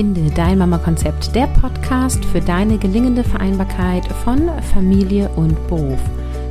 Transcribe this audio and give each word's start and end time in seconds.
Finde 0.00 0.30
dein 0.30 0.56
Mama-Konzept, 0.56 1.34
der 1.34 1.46
Podcast 1.46 2.24
für 2.24 2.40
deine 2.40 2.78
gelingende 2.78 3.22
Vereinbarkeit 3.22 4.06
von 4.24 4.48
Familie 4.72 5.28
und 5.36 5.54
Beruf. 5.68 6.00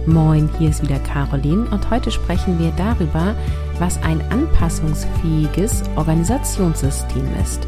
Moin, 0.05 0.47
hier 0.59 0.69
ist 0.69 0.83
wieder 0.83 0.99
Caroline 0.99 1.67
und 1.71 1.89
heute 1.89 2.11
sprechen 2.11 2.59
wir 2.59 2.69
darüber, 2.77 3.35
was 3.79 3.99
ein 4.03 4.21
anpassungsfähiges 4.29 5.81
Organisationssystem 5.95 7.27
ist. 7.41 7.65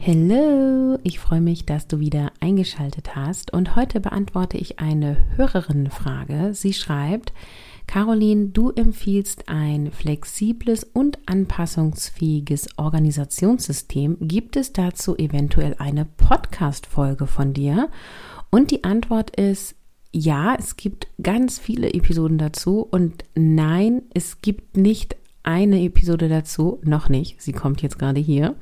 Hallo, 0.00 0.98
ich 1.02 1.18
freue 1.18 1.42
mich, 1.42 1.66
dass 1.66 1.86
du 1.86 2.00
wieder 2.00 2.32
eingeschaltet 2.40 3.14
hast 3.14 3.52
und 3.52 3.76
heute 3.76 4.00
beantworte 4.00 4.56
ich 4.56 4.78
eine 4.78 5.18
Hörerinnenfrage. 5.36 6.54
Sie 6.54 6.72
schreibt, 6.72 7.34
Caroline, 7.92 8.46
du 8.46 8.70
empfiehlst 8.70 9.50
ein 9.50 9.92
flexibles 9.92 10.82
und 10.82 11.18
anpassungsfähiges 11.26 12.78
Organisationssystem. 12.78 14.16
Gibt 14.18 14.56
es 14.56 14.72
dazu 14.72 15.14
eventuell 15.18 15.76
eine 15.78 16.06
Podcast-Folge 16.06 17.26
von 17.26 17.52
dir? 17.52 17.90
Und 18.48 18.70
die 18.70 18.84
Antwort 18.84 19.36
ist 19.36 19.74
ja, 20.10 20.56
es 20.58 20.76
gibt 20.76 21.06
ganz 21.22 21.58
viele 21.58 21.92
Episoden 21.92 22.38
dazu 22.38 22.80
und 22.80 23.26
nein, 23.34 24.00
es 24.14 24.40
gibt 24.40 24.78
nicht 24.78 25.16
eine 25.42 25.82
Episode 25.82 26.30
dazu, 26.30 26.80
noch 26.84 27.10
nicht, 27.10 27.42
sie 27.42 27.52
kommt 27.52 27.82
jetzt 27.82 27.98
gerade 27.98 28.20
hier, 28.20 28.56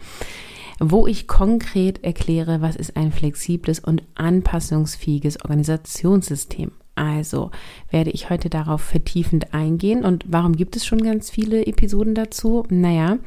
wo 0.81 1.07
ich 1.07 1.29
konkret 1.29 2.03
erkläre, 2.03 2.63
was 2.63 2.75
ist 2.75 2.97
ein 2.97 3.13
flexibles 3.13 3.79
und 3.79 4.03
anpassungsfähiges 4.17 5.41
Organisationssystem. 5.45 6.73
Also 7.01 7.51
werde 7.91 8.11
ich 8.11 8.29
heute 8.29 8.51
darauf 8.51 8.83
vertiefend 8.83 9.55
eingehen. 9.55 10.05
Und 10.05 10.25
warum 10.29 10.55
gibt 10.55 10.77
es 10.77 10.85
schon 10.85 11.03
ganz 11.03 11.31
viele 11.31 11.67
Episoden 11.67 12.15
dazu? 12.15 12.65
Naja, 12.69 13.19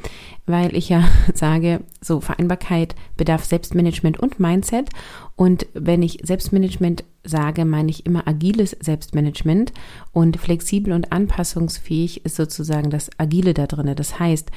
weil 0.45 0.75
ich 0.75 0.89
ja 0.89 1.03
sage, 1.33 1.81
so 1.99 2.21
Vereinbarkeit 2.21 2.93
bedarf 3.17 3.45
Selbstmanagement 3.45 4.19
und 4.19 4.39
Mindset. 4.39 4.89
Und 5.35 5.65
wenn 5.73 6.03
ich 6.03 6.19
Selbstmanagement 6.21 7.03
sage, 7.23 7.65
meine 7.65 7.89
ich 7.89 8.05
immer 8.05 8.27
agiles 8.27 8.77
Selbstmanagement 8.80 9.73
und 10.11 10.37
flexibel 10.37 10.93
und 10.93 11.11
anpassungsfähig 11.11 12.23
ist 12.25 12.35
sozusagen 12.35 12.91
das 12.91 13.09
Agile 13.17 13.55
da 13.55 13.65
drin. 13.65 13.91
Das 13.95 14.19
heißt, 14.19 14.52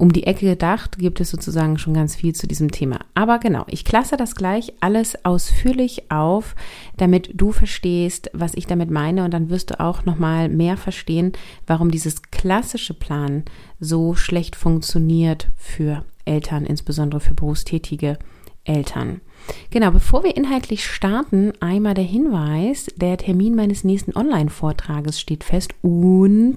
um 0.00 0.14
die 0.14 0.26
Ecke 0.26 0.46
gedacht, 0.46 0.98
gibt 0.98 1.20
es 1.20 1.28
sozusagen 1.28 1.76
schon 1.76 1.92
ganz 1.92 2.16
viel 2.16 2.34
zu 2.34 2.46
diesem 2.46 2.70
Thema. 2.70 3.00
Aber 3.12 3.38
genau, 3.38 3.64
ich 3.68 3.84
klasse 3.84 4.16
das 4.16 4.34
gleich 4.34 4.72
alles 4.80 5.26
ausführlich 5.26 6.10
auf, 6.10 6.56
damit 6.96 7.30
du 7.34 7.52
verstehst, 7.52 8.30
was 8.32 8.54
ich 8.54 8.66
damit 8.66 8.90
meine 8.90 9.24
und 9.24 9.34
dann 9.34 9.50
wirst 9.50 9.70
du 9.70 9.78
auch 9.78 10.06
nochmal 10.06 10.48
mehr 10.48 10.78
verstehen, 10.78 11.32
warum 11.66 11.90
dieses 11.90 12.22
klassische 12.22 12.94
Plan 12.94 13.44
so 13.78 14.14
schlecht 14.14 14.56
funktioniert 14.56 15.48
für 15.56 16.02
Eltern, 16.24 16.64
insbesondere 16.64 17.20
für 17.20 17.34
berufstätige 17.34 18.18
Eltern. 18.64 19.20
Genau, 19.68 19.90
bevor 19.90 20.24
wir 20.24 20.34
inhaltlich 20.34 20.86
starten, 20.86 21.52
einmal 21.60 21.92
der 21.92 22.04
Hinweis, 22.04 22.86
der 22.96 23.18
Termin 23.18 23.54
meines 23.54 23.84
nächsten 23.84 24.16
Online-Vortrages 24.16 25.20
steht 25.20 25.44
fest 25.44 25.74
und 25.82 26.56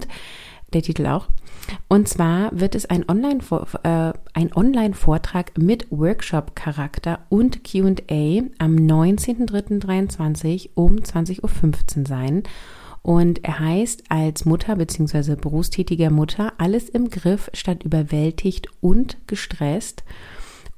der 0.72 0.80
Titel 0.80 1.06
auch. 1.06 1.28
Und 1.88 2.08
zwar 2.08 2.50
wird 2.58 2.74
es 2.74 2.86
ein 2.86 3.08
Online-Vortrag 3.08 4.14
äh, 4.34 4.50
Online 4.54 4.94
mit 5.58 5.86
Workshop-Charakter 5.90 7.20
und 7.28 7.62
QA 7.64 8.42
am 8.58 8.76
19.03.23 8.76 10.70
um 10.74 10.96
20.15 10.96 11.42
Uhr 11.42 12.06
sein. 12.06 12.42
Und 13.02 13.44
er 13.44 13.58
heißt 13.60 14.04
als 14.08 14.46
Mutter 14.46 14.76
bzw. 14.76 15.36
berufstätiger 15.36 16.10
Mutter 16.10 16.54
alles 16.56 16.88
im 16.88 17.10
Griff 17.10 17.50
statt 17.52 17.84
überwältigt 17.84 18.68
und 18.80 19.18
gestresst. 19.26 20.04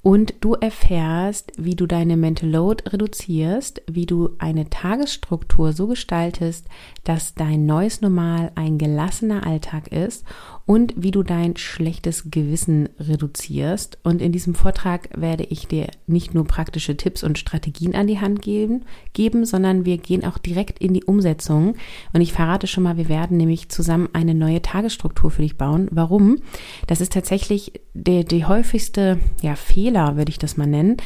Und 0.02 0.34
du 0.40 0.54
erfährst, 0.54 1.50
wie 1.56 1.74
du 1.74 1.86
deine 1.86 2.16
Mental 2.16 2.48
Load 2.48 2.84
reduzierst, 2.90 3.82
wie 3.90 4.06
du 4.06 4.30
eine 4.38 4.70
Tagesstruktur 4.70 5.72
so 5.72 5.88
gestaltest, 5.88 6.66
dass 7.02 7.34
dein 7.34 7.66
neues 7.66 8.02
Normal 8.02 8.52
ein 8.54 8.78
gelassener 8.78 9.44
Alltag 9.44 9.88
ist 9.88 10.24
und 10.66 10.94
wie 10.96 11.12
du 11.12 11.22
dein 11.22 11.56
schlechtes 11.56 12.28
Gewissen 12.30 12.88
reduzierst. 12.98 13.98
Und 14.02 14.20
in 14.20 14.32
diesem 14.32 14.56
Vortrag 14.56 15.08
werde 15.16 15.44
ich 15.44 15.68
dir 15.68 15.86
nicht 16.08 16.34
nur 16.34 16.44
praktische 16.44 16.96
Tipps 16.96 17.22
und 17.22 17.38
Strategien 17.38 17.94
an 17.94 18.08
die 18.08 18.20
Hand 18.20 18.42
geben, 18.42 18.84
geben, 19.12 19.44
sondern 19.44 19.84
wir 19.84 19.96
gehen 19.98 20.24
auch 20.24 20.38
direkt 20.38 20.80
in 20.80 20.92
die 20.92 21.04
Umsetzung. 21.04 21.76
Und 22.12 22.20
ich 22.20 22.32
verrate 22.32 22.66
schon 22.66 22.82
mal, 22.82 22.96
wir 22.96 23.08
werden 23.08 23.36
nämlich 23.36 23.68
zusammen 23.68 24.08
eine 24.12 24.34
neue 24.34 24.60
Tagesstruktur 24.60 25.30
für 25.30 25.42
dich 25.42 25.56
bauen. 25.56 25.86
Warum? 25.92 26.38
Das 26.88 27.00
ist 27.00 27.12
tatsächlich 27.12 27.80
der, 27.94 28.24
der 28.24 28.48
häufigste 28.48 29.20
ja, 29.42 29.54
Fehler, 29.54 30.16
würde 30.16 30.30
ich 30.30 30.38
das 30.38 30.56
mal 30.56 30.66
nennen, 30.66 30.96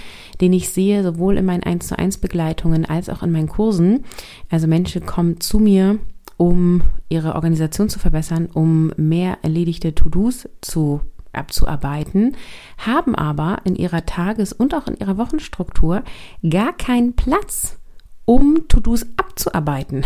den 0.40 0.54
ich 0.54 0.70
sehe, 0.70 1.02
sowohl 1.02 1.36
in 1.36 1.44
meinen 1.44 1.62
1 1.62 1.86
zu 1.86 1.98
1 1.98 2.18
Begleitungen 2.18 2.86
als 2.86 3.10
auch 3.10 3.22
in 3.22 3.30
meinen 3.30 3.48
Kursen. 3.48 4.04
Also 4.48 4.66
Menschen 4.66 5.04
kommen 5.04 5.38
zu 5.40 5.58
mir 5.58 5.98
um 6.40 6.80
ihre 7.10 7.34
Organisation 7.34 7.90
zu 7.90 7.98
verbessern, 7.98 8.46
um 8.46 8.92
mehr 8.96 9.36
erledigte 9.42 9.94
To-Dos 9.94 10.48
zu 10.62 11.02
abzuarbeiten, 11.34 12.34
haben 12.78 13.14
aber 13.14 13.58
in 13.64 13.76
ihrer 13.76 14.06
Tages- 14.06 14.54
und 14.54 14.74
auch 14.74 14.86
in 14.86 14.96
ihrer 14.96 15.18
Wochenstruktur 15.18 16.02
gar 16.48 16.72
keinen 16.72 17.14
Platz, 17.14 17.78
um 18.24 18.68
To-Dos 18.68 19.06
abzuarbeiten. 19.16 20.04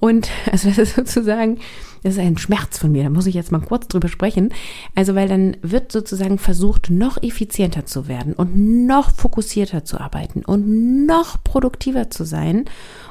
Und 0.00 0.28
also 0.50 0.68
das 0.68 0.78
ist 0.78 0.96
sozusagen 0.96 1.58
das 2.02 2.14
ist 2.14 2.20
ein 2.20 2.38
Schmerz 2.38 2.78
von 2.78 2.92
mir, 2.92 3.04
da 3.04 3.10
muss 3.10 3.26
ich 3.26 3.34
jetzt 3.34 3.52
mal 3.52 3.60
kurz 3.60 3.88
drüber 3.88 4.08
sprechen. 4.08 4.52
Also, 4.94 5.14
weil 5.14 5.28
dann 5.28 5.56
wird 5.62 5.92
sozusagen 5.92 6.38
versucht, 6.38 6.90
noch 6.90 7.22
effizienter 7.22 7.86
zu 7.86 8.08
werden 8.08 8.34
und 8.34 8.86
noch 8.86 9.10
fokussierter 9.10 9.84
zu 9.84 9.98
arbeiten 9.98 10.44
und 10.44 11.06
noch 11.06 11.42
produktiver 11.42 12.10
zu 12.10 12.24
sein. 12.24 12.66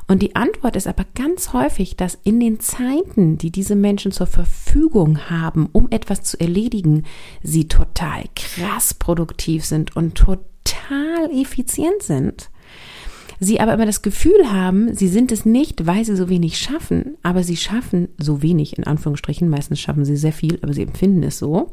Und 0.07 0.22
die 0.22 0.35
Antwort 0.35 0.75
ist 0.75 0.88
aber 0.88 1.06
ganz 1.16 1.51
häufig, 1.51 1.97
dass 1.97 2.18
in 2.24 2.39
den 2.39 2.59
Zeiten, 2.59 3.38
die 3.38 3.51
diese 3.51 3.75
Menschen 3.75 4.12
zur 4.12 4.28
Verfügung 4.28 5.29
haben, 5.29 5.68
um 5.74 5.89
etwas 5.91 6.24
zu 6.24 6.39
erledigen, 6.39 7.03
sie 7.44 7.68
total 7.68 8.24
krass 8.35 8.94
produktiv 8.94 9.66
sind 9.66 9.95
und 9.95 10.16
total 10.16 11.29
effizient 11.34 12.01
sind 12.01 12.50
sie 13.39 13.59
aber 13.59 13.73
immer 13.73 13.85
das 13.85 14.01
Gefühl 14.01 14.51
haben, 14.51 14.93
sie 14.93 15.07
sind 15.07 15.31
es 15.31 15.45
nicht, 15.45 15.85
weil 15.85 16.03
sie 16.05 16.15
so 16.15 16.29
wenig 16.29 16.57
schaffen, 16.57 17.17
aber 17.23 17.43
sie 17.43 17.57
schaffen 17.57 18.09
so 18.17 18.41
wenig, 18.41 18.77
in 18.77 18.85
Anführungsstrichen, 18.85 19.49
meistens 19.49 19.79
schaffen 19.79 20.05
sie 20.05 20.17
sehr 20.17 20.33
viel, 20.33 20.59
aber 20.61 20.73
sie 20.73 20.83
empfinden 20.83 21.23
es 21.23 21.39
so, 21.39 21.71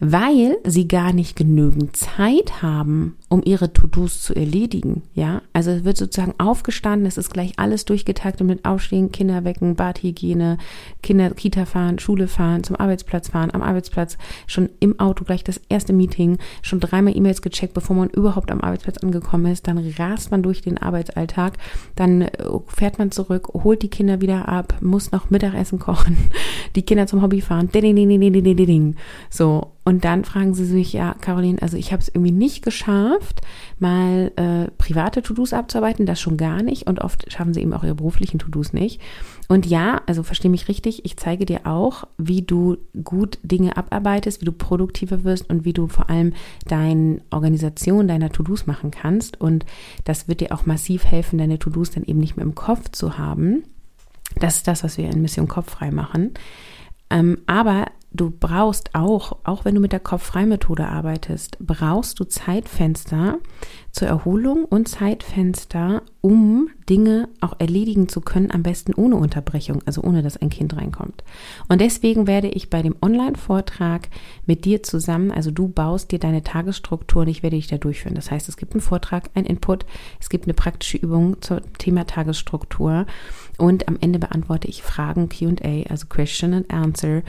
weil 0.00 0.58
sie 0.64 0.86
gar 0.86 1.12
nicht 1.12 1.36
genügend 1.36 1.96
Zeit 1.96 2.62
haben, 2.62 3.16
um 3.28 3.42
ihre 3.44 3.72
To-Dos 3.72 4.22
zu 4.22 4.34
erledigen. 4.34 5.02
Ja, 5.14 5.42
also 5.52 5.70
es 5.70 5.84
wird 5.84 5.96
sozusagen 5.96 6.34
aufgestanden, 6.38 7.06
es 7.06 7.18
ist 7.18 7.32
gleich 7.32 7.52
alles 7.56 7.84
durchgetaktet 7.84 8.46
mit 8.46 8.64
Aufstehen, 8.64 9.10
Kinder 9.10 9.44
wecken, 9.44 9.74
Badhygiene, 9.74 10.58
Kinder 11.02 11.30
Kita 11.30 11.66
fahren, 11.66 11.98
Schule 11.98 12.28
fahren, 12.28 12.62
zum 12.62 12.76
Arbeitsplatz 12.76 13.28
fahren, 13.28 13.50
am 13.52 13.62
Arbeitsplatz 13.62 14.18
schon 14.46 14.68
im 14.80 14.98
Auto 15.00 15.24
gleich 15.24 15.42
das 15.42 15.60
erste 15.68 15.92
Meeting, 15.92 16.38
schon 16.62 16.80
dreimal 16.80 17.16
E-Mails 17.16 17.42
gecheckt, 17.42 17.74
bevor 17.74 17.96
man 17.96 18.10
überhaupt 18.10 18.50
am 18.50 18.60
Arbeitsplatz 18.60 18.98
angekommen 18.98 19.52
ist, 19.52 19.66
dann 19.66 19.78
rast 19.98 20.30
man 20.30 20.42
durch 20.42 20.62
den 20.62 20.78
Arbeitsalltag, 20.78 21.54
dann 21.96 22.22
äh, 22.22 22.30
fährt 22.68 22.98
man 22.98 23.10
zurück, 23.10 23.48
holt 23.52 23.82
die 23.82 23.90
Kinder 23.90 24.20
wieder 24.20 24.48
ab, 24.48 24.76
muss 24.80 25.10
noch 25.10 25.30
Mittagessen 25.30 25.78
kochen, 25.78 26.16
die 26.76 26.82
Kinder 26.82 27.06
zum 27.06 27.20
Hobby 27.22 27.40
fahren, 27.40 27.68
ding, 27.72 27.82
ding, 27.82 27.96
ding, 27.96 28.08
ding, 28.08 28.32
ding, 28.32 28.44
ding, 28.44 28.66
ding. 28.66 28.96
So, 29.28 29.72
und 29.88 30.04
dann 30.04 30.22
fragen 30.22 30.52
sie 30.52 30.66
sich, 30.66 30.92
ja, 30.92 31.14
Caroline, 31.14 31.62
also 31.62 31.78
ich 31.78 31.92
habe 31.92 32.02
es 32.02 32.08
irgendwie 32.08 32.30
nicht 32.30 32.62
geschafft, 32.62 33.40
mal 33.78 34.30
äh, 34.36 34.70
private 34.76 35.22
To-Dos 35.22 35.54
abzuarbeiten, 35.54 36.04
das 36.04 36.20
schon 36.20 36.36
gar 36.36 36.62
nicht. 36.62 36.86
Und 36.86 37.00
oft 37.00 37.32
schaffen 37.32 37.54
sie 37.54 37.62
eben 37.62 37.72
auch 37.72 37.84
ihre 37.84 37.94
beruflichen 37.94 38.38
To-Dos 38.38 38.74
nicht. 38.74 39.00
Und 39.48 39.64
ja, 39.64 40.02
also 40.04 40.22
verstehe 40.22 40.50
mich 40.50 40.68
richtig, 40.68 41.06
ich 41.06 41.16
zeige 41.16 41.46
dir 41.46 41.66
auch, 41.66 42.04
wie 42.18 42.42
du 42.42 42.76
gut 43.02 43.38
Dinge 43.42 43.78
abarbeitest, 43.78 44.42
wie 44.42 44.44
du 44.44 44.52
produktiver 44.52 45.24
wirst 45.24 45.48
und 45.48 45.64
wie 45.64 45.72
du 45.72 45.86
vor 45.86 46.10
allem 46.10 46.34
deine 46.66 47.22
Organisation 47.30 48.08
deiner 48.08 48.28
To-Dos 48.28 48.66
machen 48.66 48.90
kannst. 48.90 49.40
Und 49.40 49.64
das 50.04 50.28
wird 50.28 50.42
dir 50.42 50.52
auch 50.52 50.66
massiv 50.66 51.06
helfen, 51.06 51.38
deine 51.38 51.58
To-Dos 51.58 51.92
dann 51.92 52.04
eben 52.04 52.20
nicht 52.20 52.36
mehr 52.36 52.44
im 52.44 52.54
Kopf 52.54 52.90
zu 52.90 53.16
haben. 53.16 53.62
Das 54.38 54.56
ist 54.56 54.68
das, 54.68 54.84
was 54.84 54.98
wir 54.98 55.08
in 55.08 55.22
Mission 55.22 55.48
Kopf 55.48 55.70
frei 55.70 55.90
machen. 55.90 56.34
Ähm, 57.08 57.38
aber 57.46 57.86
du 58.20 58.30
brauchst 58.30 58.94
auch, 58.94 59.38
auch 59.44 59.64
wenn 59.64 59.74
du 59.74 59.80
mit 59.80 59.92
der 59.92 60.00
Kopf-Frei-Methode 60.00 60.86
arbeitest, 60.88 61.56
brauchst 61.60 62.20
du 62.20 62.24
Zeitfenster 62.24 63.38
zur 63.92 64.08
Erholung 64.08 64.64
und 64.64 64.88
Zeitfenster, 64.88 66.02
um 66.20 66.68
Dinge 66.88 67.28
auch 67.40 67.54
erledigen 67.58 68.08
zu 68.08 68.20
können, 68.20 68.50
am 68.50 68.62
besten 68.62 68.94
ohne 68.94 69.16
Unterbrechung, 69.16 69.82
also 69.86 70.02
ohne 70.02 70.22
dass 70.22 70.36
ein 70.36 70.50
Kind 70.50 70.76
reinkommt. 70.76 71.24
Und 71.68 71.80
deswegen 71.80 72.26
werde 72.26 72.48
ich 72.48 72.70
bei 72.70 72.82
dem 72.82 72.96
Online-Vortrag 73.00 74.08
mit 74.46 74.64
dir 74.64 74.82
zusammen, 74.82 75.30
also 75.30 75.50
du 75.50 75.68
baust 75.68 76.12
dir 76.12 76.18
deine 76.18 76.42
Tagesstruktur 76.42 77.22
und 77.22 77.28
ich 77.28 77.42
werde 77.42 77.56
dich 77.56 77.68
da 77.68 77.78
durchführen. 77.78 78.14
Das 78.14 78.30
heißt, 78.30 78.48
es 78.48 78.56
gibt 78.56 78.72
einen 78.74 78.80
Vortrag, 78.80 79.30
ein 79.34 79.46
Input, 79.46 79.86
es 80.20 80.28
gibt 80.28 80.44
eine 80.44 80.54
praktische 80.54 80.98
Übung 80.98 81.40
zum 81.40 81.60
Thema 81.78 82.06
Tagesstruktur 82.06 83.06
und 83.58 83.88
am 83.88 83.96
Ende 84.00 84.18
beantworte 84.18 84.68
ich 84.68 84.82
Fragen 84.82 85.28
QA, 85.28 85.82
also 85.88 86.06
Question 86.08 86.54
and 86.54 86.72
Answer. 86.72 87.22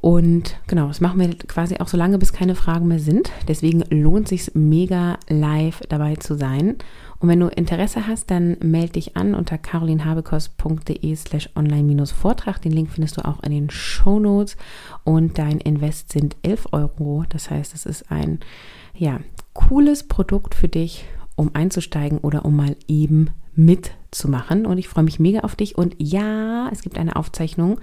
Und 0.00 0.56
genau, 0.68 0.86
das 0.86 1.00
machen 1.00 1.18
wir 1.18 1.36
quasi 1.38 1.78
auch 1.78 1.88
so 1.88 1.96
lange, 1.96 2.18
bis 2.18 2.32
keine 2.32 2.54
Fragen 2.54 2.86
mehr 2.86 3.00
sind. 3.00 3.32
Deswegen 3.48 3.82
lohnt 3.90 4.28
sich 4.28 4.52
mega 4.54 5.18
live 5.28 5.80
dabei 5.88 6.14
zu 6.14 6.36
sein. 6.36 6.76
Und 7.18 7.28
wenn 7.28 7.40
du 7.40 7.48
Interesse 7.48 8.06
hast, 8.06 8.30
dann 8.30 8.56
melde 8.60 8.92
dich 8.92 9.16
an 9.16 9.34
unter 9.34 9.58
carolinhabekos.de 9.58 11.16
slash 11.16 11.50
online-vortrag. 11.56 12.62
Den 12.62 12.70
Link 12.70 12.90
findest 12.90 13.16
du 13.16 13.24
auch 13.24 13.42
in 13.42 13.50
den 13.50 13.70
Show 13.70 14.20
Notes. 14.20 14.56
Und 15.02 15.36
dein 15.36 15.58
Invest 15.58 16.12
sind 16.12 16.36
11 16.42 16.68
Euro. 16.70 17.24
Das 17.28 17.50
heißt, 17.50 17.74
es 17.74 17.84
ist 17.84 18.12
ein 18.12 18.38
ja, 18.94 19.18
cooles 19.52 20.04
Produkt 20.04 20.54
für 20.54 20.68
dich, 20.68 21.06
um 21.34 21.50
einzusteigen 21.54 22.18
oder 22.18 22.44
um 22.44 22.54
mal 22.54 22.76
eben 22.86 23.30
mitzumachen. 23.56 24.64
Und 24.64 24.78
ich 24.78 24.86
freue 24.86 25.02
mich 25.02 25.18
mega 25.18 25.40
auf 25.40 25.56
dich. 25.56 25.76
Und 25.76 25.96
ja, 25.98 26.68
es 26.70 26.82
gibt 26.82 26.98
eine 26.98 27.16
Aufzeichnung 27.16 27.80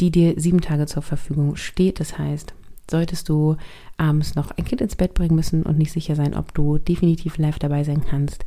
die 0.00 0.10
dir 0.10 0.34
sieben 0.36 0.60
Tage 0.60 0.86
zur 0.86 1.02
Verfügung 1.02 1.56
steht. 1.56 2.00
Das 2.00 2.18
heißt, 2.18 2.54
solltest 2.90 3.28
du 3.28 3.56
abends 3.96 4.34
noch 4.34 4.50
ein 4.52 4.64
Kind 4.64 4.80
ins 4.80 4.96
Bett 4.96 5.14
bringen 5.14 5.34
müssen 5.34 5.62
und 5.62 5.78
nicht 5.78 5.92
sicher 5.92 6.14
sein, 6.14 6.34
ob 6.34 6.54
du 6.54 6.78
definitiv 6.78 7.38
live 7.38 7.58
dabei 7.58 7.84
sein 7.84 8.02
kannst, 8.04 8.44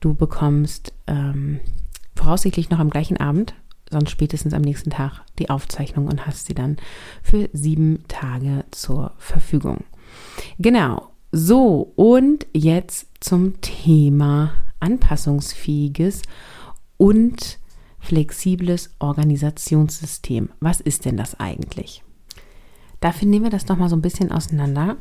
du 0.00 0.14
bekommst 0.14 0.92
ähm, 1.06 1.60
voraussichtlich 2.14 2.70
noch 2.70 2.78
am 2.78 2.90
gleichen 2.90 3.18
Abend, 3.18 3.54
sonst 3.90 4.10
spätestens 4.10 4.54
am 4.54 4.62
nächsten 4.62 4.90
Tag 4.90 5.20
die 5.38 5.50
Aufzeichnung 5.50 6.06
und 6.06 6.26
hast 6.26 6.46
sie 6.46 6.54
dann 6.54 6.76
für 7.22 7.48
sieben 7.52 8.04
Tage 8.08 8.64
zur 8.70 9.12
Verfügung. 9.18 9.84
Genau. 10.58 11.08
So, 11.34 11.92
und 11.96 12.46
jetzt 12.52 13.08
zum 13.20 13.60
Thema 13.62 14.52
anpassungsfähiges 14.80 16.22
und 16.98 17.58
flexibles 18.02 18.90
Organisationssystem. 18.98 20.50
Was 20.60 20.80
ist 20.80 21.04
denn 21.04 21.16
das 21.16 21.38
eigentlich? 21.40 22.02
Dafür 23.00 23.28
nehmen 23.28 23.46
wir 23.46 23.50
das 23.50 23.64
doch 23.64 23.76
mal 23.76 23.88
so 23.88 23.96
ein 23.96 24.02
bisschen 24.02 24.30
auseinander. 24.30 24.96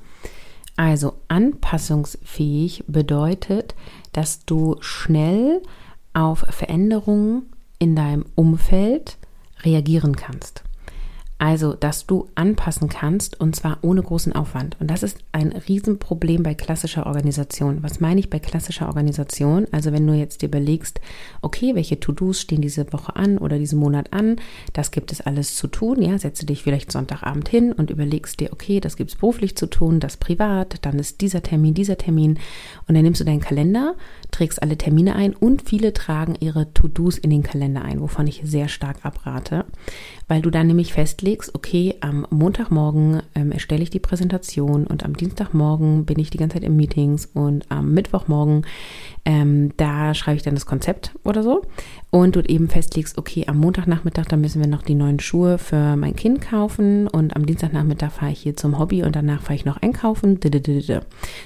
Also 0.77 1.13
anpassungsfähig 1.27 2.85
bedeutet, 2.87 3.75
dass 4.13 4.45
du 4.45 4.77
schnell 4.79 5.61
auf 6.13 6.45
Veränderungen 6.49 7.51
in 7.79 7.95
deinem 7.95 8.25
Umfeld 8.35 9.17
reagieren 9.63 10.15
kannst. 10.15 10.63
Also, 11.41 11.73
dass 11.73 12.05
du 12.05 12.27
anpassen 12.35 12.87
kannst 12.87 13.39
und 13.39 13.55
zwar 13.55 13.79
ohne 13.81 14.03
großen 14.03 14.31
Aufwand. 14.31 14.77
Und 14.79 14.91
das 14.91 15.01
ist 15.01 15.17
ein 15.31 15.51
Riesenproblem 15.51 16.43
bei 16.43 16.53
klassischer 16.53 17.07
Organisation. 17.07 17.81
Was 17.81 17.99
meine 17.99 18.19
ich 18.19 18.29
bei 18.29 18.37
klassischer 18.37 18.85
Organisation? 18.85 19.65
Also, 19.71 19.91
wenn 19.91 20.05
du 20.05 20.13
jetzt 20.13 20.43
dir 20.43 20.49
überlegst, 20.49 21.01
okay, 21.41 21.73
welche 21.73 21.99
To-Dos 21.99 22.39
stehen 22.39 22.61
diese 22.61 22.93
Woche 22.93 23.15
an 23.15 23.39
oder 23.39 23.57
diesen 23.57 23.79
Monat 23.79 24.13
an, 24.13 24.35
das 24.73 24.91
gibt 24.91 25.11
es 25.11 25.19
alles 25.21 25.55
zu 25.55 25.65
tun. 25.65 26.03
Ja, 26.03 26.15
setze 26.19 26.45
dich 26.45 26.61
vielleicht 26.61 26.91
Sonntagabend 26.91 27.49
hin 27.49 27.71
und 27.71 27.89
überlegst 27.89 28.39
dir, 28.39 28.53
okay, 28.53 28.79
das 28.79 28.95
gibt 28.95 29.09
es 29.09 29.15
beruflich 29.15 29.55
zu 29.55 29.65
tun, 29.65 29.99
das 29.99 30.17
privat, 30.17 30.85
dann 30.85 30.99
ist 30.99 31.21
dieser 31.21 31.41
Termin, 31.41 31.73
dieser 31.73 31.97
Termin. 31.97 32.37
Und 32.87 32.93
dann 32.93 33.03
nimmst 33.03 33.19
du 33.19 33.25
deinen 33.25 33.39
Kalender, 33.39 33.95
trägst 34.29 34.61
alle 34.61 34.77
Termine 34.77 35.15
ein 35.15 35.33
und 35.33 35.63
viele 35.63 35.91
tragen 35.91 36.35
ihre 36.39 36.71
To-Dos 36.71 37.17
in 37.17 37.31
den 37.31 37.41
Kalender 37.41 37.81
ein, 37.81 37.99
wovon 37.99 38.27
ich 38.27 38.43
sehr 38.45 38.67
stark 38.67 38.97
abrate, 39.01 39.65
weil 40.31 40.41
du 40.41 40.49
dann 40.49 40.67
nämlich 40.67 40.93
festlegst, 40.93 41.51
legst, 41.51 41.55
okay, 41.55 41.95
am 41.99 42.25
Montagmorgen 42.29 43.21
ähm, 43.35 43.51
erstelle 43.51 43.83
ich 43.83 43.89
die 43.89 43.99
Präsentation 43.99 44.87
und 44.87 45.03
am 45.03 45.17
Dienstagmorgen 45.17 46.05
bin 46.05 46.19
ich 46.19 46.29
die 46.29 46.37
ganze 46.37 46.53
Zeit 46.53 46.63
in 46.63 46.77
Meetings 46.77 47.25
und 47.33 47.69
am 47.69 47.93
Mittwochmorgen 47.93 48.65
ähm, 49.25 49.73
da 49.75 50.13
schreibe 50.13 50.37
ich 50.37 50.43
dann 50.43 50.55
das 50.55 50.65
Konzept 50.65 51.11
oder 51.25 51.43
so 51.43 51.63
und 52.11 52.35
du 52.35 52.41
eben 52.41 52.67
festlegst, 52.67 53.17
okay, 53.17 53.45
am 53.47 53.57
Montagnachmittag, 53.57 54.25
da 54.25 54.35
müssen 54.35 54.61
wir 54.61 54.67
noch 54.67 54.83
die 54.83 54.95
neuen 54.95 55.21
Schuhe 55.21 55.57
für 55.57 55.95
mein 55.95 56.13
Kind 56.15 56.41
kaufen 56.41 57.07
und 57.07 57.35
am 57.37 57.45
Dienstagnachmittag 57.45 58.11
fahre 58.11 58.33
ich 58.33 58.41
hier 58.41 58.57
zum 58.57 58.77
Hobby 58.77 59.03
und 59.03 59.15
danach 59.15 59.41
fahre 59.41 59.55
ich 59.55 59.63
noch 59.63 59.77
einkaufen. 59.77 60.37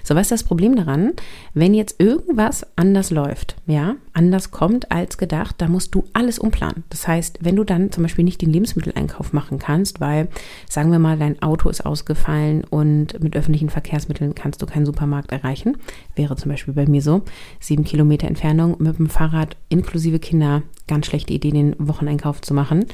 So, 0.03 0.15
was 0.15 0.21
ist 0.23 0.31
das 0.31 0.43
Problem 0.43 0.75
daran? 0.75 1.13
Wenn 1.53 1.75
jetzt 1.75 2.01
irgendwas 2.01 2.65
anders 2.75 3.11
läuft, 3.11 3.55
ja, 3.67 3.95
anders 4.13 4.49
kommt 4.49 4.91
als 4.91 5.19
gedacht, 5.19 5.55
da 5.59 5.67
musst 5.67 5.93
du 5.93 6.03
alles 6.13 6.39
umplanen. 6.39 6.83
Das 6.89 7.07
heißt, 7.07 7.39
wenn 7.41 7.55
du 7.55 7.63
dann 7.63 7.91
zum 7.91 8.01
Beispiel 8.01 8.25
nicht 8.25 8.41
den 8.41 8.49
Lebensmitteleinkauf 8.49 9.33
machen 9.33 9.59
kannst, 9.59 10.01
weil, 10.01 10.29
sagen 10.67 10.91
wir 10.91 10.99
mal, 10.99 11.19
dein 11.19 11.39
Auto 11.43 11.69
ist 11.69 11.85
ausgefallen 11.85 12.63
und 12.63 13.21
mit 13.21 13.35
öffentlichen 13.35 13.69
Verkehrsmitteln 13.69 14.33
kannst 14.33 14.63
du 14.63 14.65
keinen 14.65 14.87
Supermarkt 14.87 15.31
erreichen, 15.31 15.77
wäre 16.15 16.35
zum 16.37 16.49
Beispiel 16.49 16.73
bei 16.73 16.87
mir 16.87 17.03
so, 17.03 17.21
sieben 17.59 17.83
Kilometer 17.83 18.27
Entfernung 18.27 18.77
mit 18.79 18.97
dem 18.97 19.09
Fahrrad 19.09 19.57
inklusive 19.69 20.17
Kinder. 20.17 20.54
Ganz 20.87 21.07
schlechte 21.07 21.33
Idee, 21.33 21.51
den 21.51 21.75
Wocheneinkauf 21.79 22.41
zu 22.41 22.53
machen. 22.53 22.85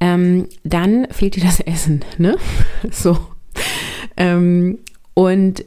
Ähm, 0.00 0.46
dann 0.64 1.06
fehlt 1.10 1.36
dir 1.36 1.44
das 1.44 1.60
Essen, 1.60 2.04
ne? 2.18 2.36
so. 2.90 3.18
Ähm, 4.16 4.78
und 5.14 5.64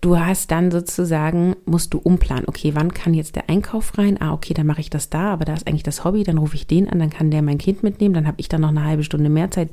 du 0.00 0.18
hast 0.18 0.50
dann 0.50 0.70
sozusagen, 0.70 1.56
musst 1.64 1.94
du 1.94 1.98
umplanen, 1.98 2.44
okay, 2.46 2.72
wann 2.74 2.92
kann 2.94 3.14
jetzt 3.14 3.36
der 3.36 3.48
Einkauf 3.48 3.98
rein? 3.98 4.20
Ah, 4.20 4.32
okay, 4.32 4.54
dann 4.54 4.66
mache 4.66 4.80
ich 4.80 4.90
das 4.90 5.10
da, 5.10 5.32
aber 5.32 5.44
da 5.44 5.54
ist 5.54 5.68
eigentlich 5.68 5.82
das 5.82 6.04
Hobby, 6.04 6.24
dann 6.24 6.38
rufe 6.38 6.56
ich 6.56 6.66
den 6.66 6.88
an, 6.88 6.98
dann 6.98 7.10
kann 7.10 7.30
der 7.30 7.42
mein 7.42 7.58
Kind 7.58 7.82
mitnehmen, 7.82 8.14
dann 8.14 8.26
habe 8.26 8.40
ich 8.40 8.48
dann 8.48 8.62
noch 8.62 8.70
eine 8.70 8.84
halbe 8.84 9.04
Stunde 9.04 9.28
mehr 9.28 9.50
Zeit. 9.50 9.70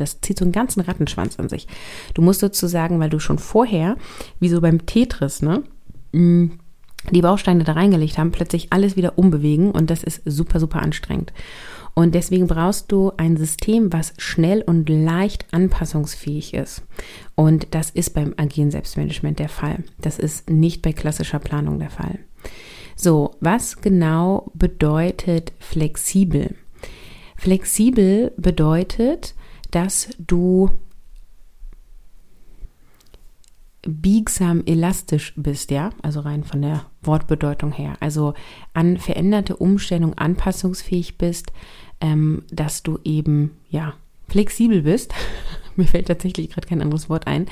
Das 0.00 0.20
zieht 0.20 0.38
so 0.38 0.44
einen 0.44 0.52
ganzen 0.52 0.80
Rattenschwanz 0.80 1.38
an 1.38 1.48
sich. 1.48 1.66
Du 2.14 2.22
musst 2.22 2.40
sozusagen, 2.40 3.00
weil 3.00 3.10
du 3.10 3.18
schon 3.18 3.38
vorher, 3.38 3.96
wie 4.40 4.48
so 4.48 4.60
beim 4.60 4.86
Tetris, 4.86 5.42
ne, 5.42 5.62
die 7.10 7.22
Bausteine 7.22 7.64
da 7.64 7.72
reingelegt 7.72 8.18
haben, 8.18 8.32
plötzlich 8.32 8.72
alles 8.72 8.96
wieder 8.96 9.18
umbewegen 9.18 9.72
und 9.72 9.90
das 9.90 10.02
ist 10.02 10.22
super, 10.24 10.60
super 10.60 10.82
anstrengend. 10.82 11.32
Und 11.94 12.14
deswegen 12.14 12.46
brauchst 12.46 12.90
du 12.90 13.12
ein 13.18 13.36
System, 13.36 13.92
was 13.92 14.14
schnell 14.16 14.62
und 14.62 14.88
leicht 14.88 15.46
anpassungsfähig 15.52 16.54
ist. 16.54 16.82
Und 17.34 17.74
das 17.74 17.90
ist 17.90 18.14
beim 18.14 18.32
agilen 18.36 18.70
Selbstmanagement 18.70 19.38
der 19.38 19.50
Fall. 19.50 19.84
Das 20.00 20.18
ist 20.18 20.48
nicht 20.48 20.80
bei 20.80 20.92
klassischer 20.92 21.38
Planung 21.38 21.78
der 21.78 21.90
Fall. 21.90 22.18
So, 22.96 23.32
was 23.40 23.82
genau 23.82 24.50
bedeutet 24.54 25.52
flexibel? 25.58 26.54
Flexibel 27.36 28.32
bedeutet, 28.36 29.34
dass 29.70 30.10
du 30.18 30.70
biegsam 33.82 34.62
elastisch 34.64 35.32
bist, 35.36 35.70
ja, 35.70 35.90
also 36.02 36.20
rein 36.20 36.44
von 36.44 36.62
der 36.62 36.86
Wortbedeutung 37.02 37.72
her, 37.72 37.94
also 38.00 38.34
an 38.74 38.96
veränderte 38.96 39.56
Umstellung 39.56 40.14
anpassungsfähig 40.14 41.18
bist, 41.18 41.52
ähm, 42.00 42.44
dass 42.50 42.82
du 42.82 42.98
eben, 43.04 43.52
ja, 43.68 43.94
flexibel 44.28 44.82
bist. 44.82 45.12
Mir 45.76 45.86
fällt 45.86 46.08
tatsächlich 46.08 46.50
gerade 46.50 46.66
kein 46.66 46.82
anderes 46.82 47.08
Wort 47.08 47.26
ein. 47.26 47.46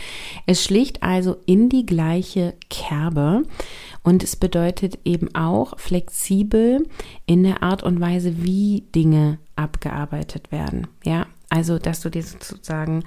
Es 0.47 0.63
schlägt 0.63 1.03
also 1.03 1.37
in 1.47 1.69
die 1.69 1.87
gleiche 1.87 2.55
Kerbe 2.69 3.45
und 4.03 4.23
es 4.23 4.37
bedeutet 4.37 4.99
eben 5.05 5.35
auch 5.35 5.79
flexibel 5.79 6.87
in 7.25 7.43
der 7.45 7.63
Art 7.63 7.83
und 7.83 8.01
Weise, 8.01 8.43
wie 8.45 8.85
Dinge 8.95 9.39
abgearbeitet 9.57 10.53
werden. 10.53 10.87
Ja, 11.03 11.27
also 11.49 11.79
dass 11.79 12.01
du 12.01 12.11
dir 12.11 12.23
sozusagen 12.23 13.05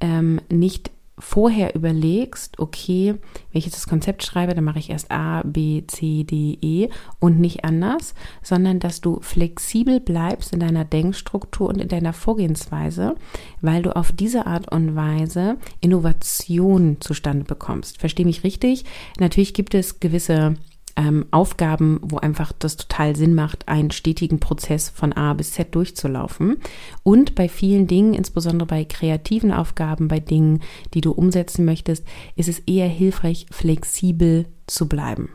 ähm, 0.00 0.40
nicht 0.48 0.90
vorher 1.18 1.74
überlegst, 1.74 2.58
okay, 2.58 3.14
wenn 3.50 3.58
ich 3.58 3.64
jetzt 3.66 3.76
das 3.76 3.86
Konzept 3.86 4.24
schreibe, 4.24 4.54
dann 4.54 4.64
mache 4.64 4.78
ich 4.78 4.90
erst 4.90 5.10
A, 5.10 5.42
B, 5.42 5.84
C, 5.86 6.24
D, 6.24 6.58
E 6.60 6.88
und 7.20 7.38
nicht 7.38 7.64
anders, 7.64 8.14
sondern 8.42 8.80
dass 8.80 9.00
du 9.00 9.20
flexibel 9.20 10.00
bleibst 10.00 10.52
in 10.52 10.60
deiner 10.60 10.84
Denkstruktur 10.84 11.68
und 11.68 11.80
in 11.80 11.88
deiner 11.88 12.12
Vorgehensweise, 12.12 13.14
weil 13.60 13.82
du 13.82 13.94
auf 13.94 14.12
diese 14.12 14.46
Art 14.46 14.72
und 14.72 14.96
Weise 14.96 15.58
Innovation 15.80 16.96
zustande 17.00 17.44
bekommst. 17.44 17.98
Verstehe 17.98 18.26
mich 18.26 18.44
richtig? 18.44 18.84
Natürlich 19.18 19.54
gibt 19.54 19.74
es 19.74 20.00
gewisse 20.00 20.54
ähm, 20.96 21.26
Aufgaben, 21.30 22.00
wo 22.02 22.18
einfach 22.18 22.52
das 22.58 22.76
total 22.76 23.16
Sinn 23.16 23.34
macht, 23.34 23.68
einen 23.68 23.90
stetigen 23.90 24.40
Prozess 24.40 24.88
von 24.88 25.12
A 25.12 25.34
bis 25.34 25.52
Z 25.52 25.74
durchzulaufen. 25.74 26.58
Und 27.02 27.34
bei 27.34 27.48
vielen 27.48 27.86
Dingen, 27.86 28.14
insbesondere 28.14 28.66
bei 28.66 28.84
kreativen 28.84 29.52
Aufgaben, 29.52 30.08
bei 30.08 30.20
Dingen, 30.20 30.60
die 30.94 31.00
du 31.00 31.12
umsetzen 31.12 31.64
möchtest, 31.64 32.04
ist 32.36 32.48
es 32.48 32.60
eher 32.60 32.88
hilfreich, 32.88 33.46
flexibel 33.50 34.46
zu 34.66 34.88
bleiben. 34.88 35.30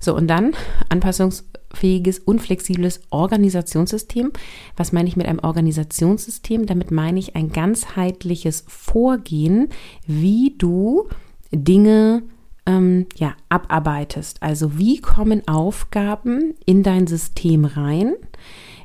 So, 0.00 0.16
und 0.16 0.26
dann 0.26 0.52
anpassungsfähiges 0.88 2.18
und 2.18 2.40
flexibles 2.40 3.00
Organisationssystem. 3.10 4.32
Was 4.76 4.92
meine 4.92 5.08
ich 5.08 5.16
mit 5.16 5.26
einem 5.26 5.38
Organisationssystem? 5.38 6.66
Damit 6.66 6.90
meine 6.90 7.18
ich 7.18 7.36
ein 7.36 7.50
ganzheitliches 7.50 8.64
Vorgehen, 8.66 9.68
wie 10.06 10.54
du 10.58 11.08
Dinge 11.52 12.22
ähm, 12.66 13.06
ja, 13.16 13.34
abarbeitest. 13.48 14.42
Also 14.42 14.78
wie 14.78 15.00
kommen 15.00 15.46
Aufgaben 15.48 16.54
in 16.66 16.82
dein 16.82 17.06
System 17.06 17.64
rein? 17.64 18.14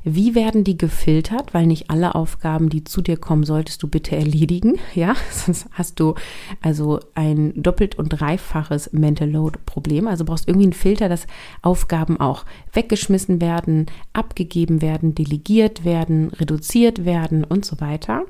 Wie 0.08 0.36
werden 0.36 0.64
die 0.64 0.78
gefiltert? 0.78 1.56
Weil 1.56 1.66
nicht 1.66 1.90
alle 1.90 2.14
Aufgaben, 2.14 2.70
die 2.70 2.84
zu 2.84 3.02
dir 3.02 3.18
kommen, 3.18 3.44
solltest 3.44 3.82
du 3.82 3.88
bitte 3.88 4.16
erledigen. 4.16 4.76
Ja, 4.94 5.14
sonst 5.30 5.68
hast 5.72 6.00
du 6.00 6.14
also 6.62 7.00
ein 7.16 7.52
doppelt 7.62 7.96
und 7.96 8.10
dreifaches 8.10 8.94
Mental 8.94 9.30
Load 9.30 9.60
Problem. 9.66 10.08
Also 10.08 10.24
brauchst 10.24 10.48
irgendwie 10.48 10.68
einen 10.68 10.74
Filter, 10.74 11.10
dass 11.10 11.28
Aufgaben 11.64 12.18
auch 12.20 12.46
weggeschmissen 12.72 13.42
werden, 13.42 13.88
abgegeben 14.14 14.82
werden, 14.82 15.16
delegiert 15.16 15.84
werden, 15.84 16.30
reduziert 16.30 17.04
werden 17.04 17.44
und 17.44 17.66
so 17.66 17.82
weiter. 17.82 18.24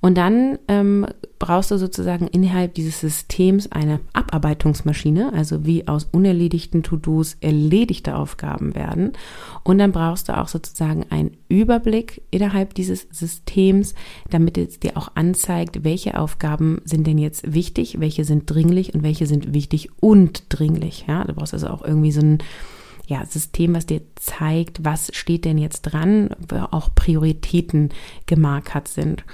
Und 0.00 0.16
dann 0.16 0.58
ähm, 0.66 1.06
brauchst 1.38 1.70
du 1.70 1.78
sozusagen 1.78 2.26
innerhalb 2.26 2.74
dieses 2.74 3.00
Systems 3.00 3.70
eine 3.70 4.00
Abarbeitungsmaschine, 4.12 5.32
also 5.32 5.64
wie 5.64 5.86
aus 5.86 6.08
unerledigten 6.10 6.82
To-Dos 6.82 7.36
erledigte 7.40 8.16
Aufgaben 8.16 8.74
werden. 8.74 9.12
Und 9.62 9.78
dann 9.78 9.92
brauchst 9.92 10.28
du 10.28 10.36
auch 10.36 10.48
sozusagen 10.48 11.09
einen 11.10 11.36
Überblick 11.48 12.22
innerhalb 12.30 12.74
dieses 12.74 13.06
Systems, 13.10 13.94
damit 14.30 14.56
es 14.58 14.80
dir 14.80 14.96
auch 14.96 15.12
anzeigt, 15.14 15.84
welche 15.84 16.18
Aufgaben 16.18 16.80
sind 16.84 17.06
denn 17.06 17.18
jetzt 17.18 17.52
wichtig, 17.52 18.00
welche 18.00 18.24
sind 18.24 18.50
dringlich 18.50 18.94
und 18.94 19.02
welche 19.02 19.26
sind 19.26 19.52
wichtig 19.54 19.90
und 20.00 20.44
dringlich. 20.48 21.04
Ja, 21.08 21.24
du 21.24 21.34
brauchst 21.34 21.54
also 21.54 21.68
auch 21.68 21.84
irgendwie 21.84 22.12
so 22.12 22.20
ein 22.20 22.38
ja, 23.06 23.26
System, 23.26 23.74
was 23.74 23.86
dir 23.86 24.02
zeigt, 24.14 24.84
was 24.84 25.10
steht 25.12 25.44
denn 25.44 25.58
jetzt 25.58 25.82
dran, 25.82 26.30
wo 26.48 26.56
auch 26.70 26.94
Prioritäten 26.94 27.90
gemarkert 28.26 28.86
sind. 28.86 29.24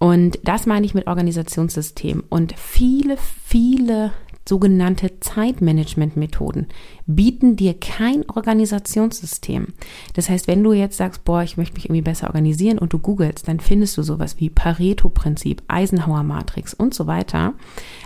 Und 0.00 0.40
das 0.42 0.66
meine 0.66 0.84
ich 0.84 0.94
mit 0.94 1.06
Organisationssystem. 1.06 2.24
Und 2.28 2.54
viele, 2.58 3.16
viele 3.16 4.12
sogenannte 4.46 5.20
Zeitmanagement-Methoden 5.20 6.66
bieten 7.06 7.56
dir 7.56 7.74
kein 7.74 8.28
Organisationssystem. 8.28 9.68
Das 10.14 10.28
heißt, 10.28 10.48
wenn 10.48 10.62
du 10.62 10.72
jetzt 10.72 10.96
sagst, 10.96 11.24
boah, 11.24 11.42
ich 11.42 11.56
möchte 11.56 11.74
mich 11.74 11.86
irgendwie 11.86 12.02
besser 12.02 12.28
organisieren 12.28 12.78
und 12.78 12.92
du 12.92 12.98
googelst, 12.98 13.48
dann 13.48 13.60
findest 13.60 13.96
du 13.96 14.02
sowas 14.02 14.36
wie 14.38 14.50
Pareto-Prinzip, 14.50 15.62
Eisenhower-Matrix 15.68 16.74
und 16.74 16.94
so 16.94 17.06
weiter. 17.06 17.54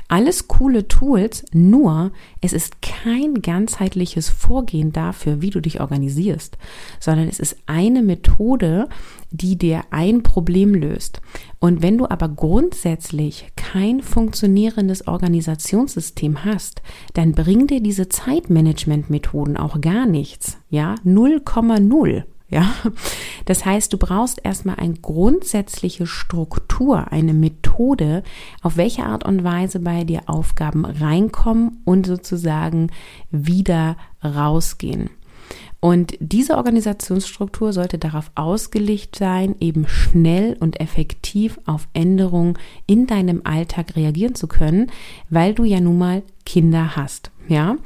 Alles 0.09 0.49
coole 0.49 0.88
Tools, 0.88 1.45
nur 1.52 2.12
es 2.40 2.52
ist 2.52 2.80
kein 2.83 3.42
ganzheitliches 3.42 4.30
Vorgehen 4.30 4.92
dafür, 4.92 5.42
wie 5.42 5.50
du 5.50 5.61
dich 5.61 5.80
organisierst, 5.80 6.57
sondern 6.99 7.28
es 7.28 7.38
ist 7.38 7.57
eine 7.66 8.02
Methode, 8.02 8.88
die 9.30 9.56
dir 9.56 9.82
ein 9.90 10.23
Problem 10.23 10.75
löst. 10.75 11.20
Und 11.58 11.82
wenn 11.82 11.99
du 11.99 12.08
aber 12.08 12.28
grundsätzlich 12.28 13.47
kein 13.56 14.00
funktionierendes 14.02 15.06
Organisationssystem 15.06 16.44
hast, 16.44 16.82
dann 17.14 17.32
bring 17.32 17.66
dir 17.66 17.80
diese 17.80 18.08
Zeitmanagement-Methoden 18.08 19.56
auch 19.56 19.80
gar 19.80 20.06
nichts. 20.06 20.58
Ja, 20.70 20.94
0,0. 21.04 22.25
Ja, 22.50 22.75
das 23.44 23.66
heißt, 23.66 23.92
du 23.92 23.99
brauchst 23.99 24.40
erstmal 24.42 24.76
eine 24.76 24.94
grundsätzliche 24.94 26.06
Struktur, 26.06 27.12
eine 27.12 27.35
Methode, 27.35 28.23
auf 28.62 28.78
welche 28.78 29.04
Art 29.04 29.26
und 29.26 29.44
Weise 29.44 29.80
bei 29.80 30.04
dir 30.04 30.23
Aufgaben 30.26 30.87
reinkommen 30.87 31.82
und 31.85 32.06
sozusagen 32.06 32.90
wieder 33.30 33.99
rausgehen. 34.25 35.11
Und 35.80 36.16
diese 36.18 36.56
Organisationsstruktur 36.56 37.73
sollte 37.73 37.99
darauf 37.99 38.32
ausgelegt 38.35 39.16
sein, 39.16 39.54
eben 39.61 39.87
schnell 39.87 40.56
und 40.58 40.80
effektiv 40.80 41.61
auf 41.66 41.87
Änderungen 41.92 42.58
in 42.87 43.06
deinem 43.06 43.42
Alltag 43.44 43.94
reagieren 43.94 44.35
zu 44.35 44.49
können, 44.49 44.90
weil 45.30 45.54
du 45.54 45.62
ja 45.62 45.80
nun 45.80 45.99
mal 45.99 46.23
Kinder 46.44 46.97
hast. 46.97 47.30
Ja, 47.47 47.76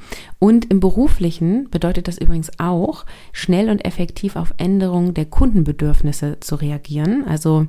und 0.40 0.64
im 0.72 0.80
beruflichen 0.80 1.70
bedeutet 1.70 2.08
das 2.08 2.18
übrigens 2.18 2.50
auch, 2.58 3.04
schnell 3.30 3.70
und 3.70 3.84
effektiv 3.84 4.34
auf 4.34 4.52
Änderungen 4.56 5.14
der 5.14 5.26
Kundenbedürfnisse 5.26 6.38
zu 6.40 6.56
reagieren. 6.56 7.24
Also 7.28 7.68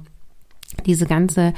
diese 0.85 1.05
ganze 1.05 1.53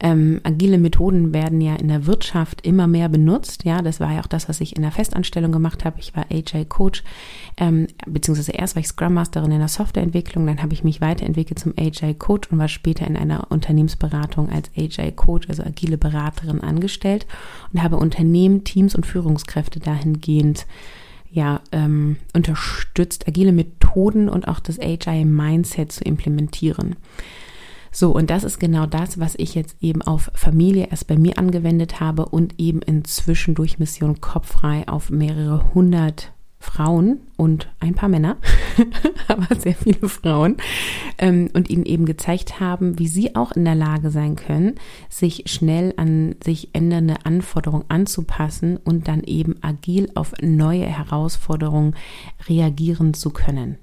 ähm, 0.00 0.40
agile 0.44 0.78
Methoden 0.78 1.32
werden 1.32 1.60
ja 1.60 1.74
in 1.74 1.88
der 1.88 2.06
Wirtschaft 2.06 2.64
immer 2.66 2.86
mehr 2.86 3.08
benutzt. 3.08 3.64
Ja, 3.64 3.82
das 3.82 3.98
war 4.00 4.12
ja 4.12 4.20
auch 4.20 4.26
das, 4.26 4.48
was 4.48 4.60
ich 4.60 4.76
in 4.76 4.82
der 4.82 4.92
Festanstellung 4.92 5.50
gemacht 5.50 5.84
habe. 5.84 5.98
Ich 5.98 6.14
war 6.14 6.26
AJ 6.30 6.66
Coach, 6.68 7.02
ähm, 7.56 7.88
beziehungsweise 8.06 8.52
erst 8.52 8.76
war 8.76 8.80
ich 8.80 8.88
Scrum 8.88 9.14
Masterin 9.14 9.50
in 9.50 9.58
der 9.58 9.68
Softwareentwicklung, 9.68 10.46
dann 10.46 10.62
habe 10.62 10.72
ich 10.72 10.84
mich 10.84 11.00
weiterentwickelt 11.00 11.58
zum 11.58 11.74
AJ 11.76 12.14
Coach 12.14 12.48
und 12.50 12.58
war 12.58 12.68
später 12.68 13.06
in 13.06 13.16
einer 13.16 13.50
Unternehmensberatung 13.50 14.50
als 14.50 14.70
AJ 14.76 15.12
Coach, 15.12 15.48
also 15.48 15.62
agile 15.64 15.98
Beraterin 15.98 16.60
angestellt 16.60 17.26
und 17.72 17.82
habe 17.82 17.96
Unternehmen, 17.96 18.64
Teams 18.64 18.94
und 18.94 19.06
Führungskräfte 19.06 19.80
dahingehend 19.80 20.66
ja, 21.30 21.60
ähm, 21.72 22.16
unterstützt, 22.32 23.28
agile 23.28 23.52
Methoden 23.52 24.28
und 24.28 24.48
auch 24.48 24.60
das 24.60 24.78
Agile 24.78 25.26
Mindset 25.26 25.92
zu 25.92 26.04
implementieren. 26.04 26.96
So, 27.98 28.12
und 28.12 28.30
das 28.30 28.44
ist 28.44 28.60
genau 28.60 28.86
das, 28.86 29.18
was 29.18 29.34
ich 29.38 29.56
jetzt 29.56 29.74
eben 29.80 30.02
auf 30.02 30.30
Familie 30.32 30.86
erst 30.88 31.08
bei 31.08 31.16
mir 31.16 31.36
angewendet 31.36 31.98
habe 31.98 32.26
und 32.26 32.54
eben 32.60 32.80
inzwischen 32.80 33.56
durch 33.56 33.80
Mission 33.80 34.20
Kopffrei 34.20 34.86
auf 34.86 35.10
mehrere 35.10 35.74
hundert 35.74 36.30
Frauen 36.60 37.22
und 37.36 37.68
ein 37.80 37.96
paar 37.96 38.08
Männer, 38.08 38.36
aber 39.26 39.52
sehr 39.56 39.74
viele 39.74 40.08
Frauen, 40.08 40.58
ähm, 41.18 41.50
und 41.54 41.70
ihnen 41.70 41.86
eben 41.86 42.06
gezeigt 42.06 42.60
haben, 42.60 43.00
wie 43.00 43.08
sie 43.08 43.34
auch 43.34 43.50
in 43.50 43.64
der 43.64 43.74
Lage 43.74 44.10
sein 44.10 44.36
können, 44.36 44.76
sich 45.08 45.42
schnell 45.46 45.92
an 45.96 46.36
sich 46.40 46.68
ändernde 46.74 47.16
Anforderungen 47.24 47.86
anzupassen 47.88 48.76
und 48.76 49.08
dann 49.08 49.24
eben 49.24 49.56
agil 49.60 50.08
auf 50.14 50.34
neue 50.40 50.86
Herausforderungen 50.86 51.96
reagieren 52.48 53.12
zu 53.12 53.30
können. 53.30 53.76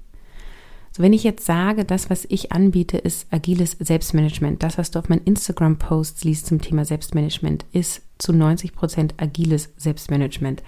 So, 0.96 1.02
wenn 1.02 1.12
ich 1.12 1.24
jetzt 1.24 1.44
sage, 1.44 1.84
das, 1.84 2.08
was 2.08 2.24
ich 2.30 2.52
anbiete, 2.52 2.96
ist 2.96 3.26
agiles 3.30 3.76
Selbstmanagement, 3.78 4.62
das, 4.62 4.78
was 4.78 4.90
du 4.90 4.98
auf 4.98 5.10
meinen 5.10 5.24
Instagram-Posts 5.24 6.24
liest 6.24 6.46
zum 6.46 6.62
Thema 6.62 6.86
Selbstmanagement, 6.86 7.66
ist 7.72 8.00
zu 8.16 8.32
90 8.32 8.74
Prozent 8.74 9.14
agiles 9.18 9.68
Selbstmanagement. 9.76 10.62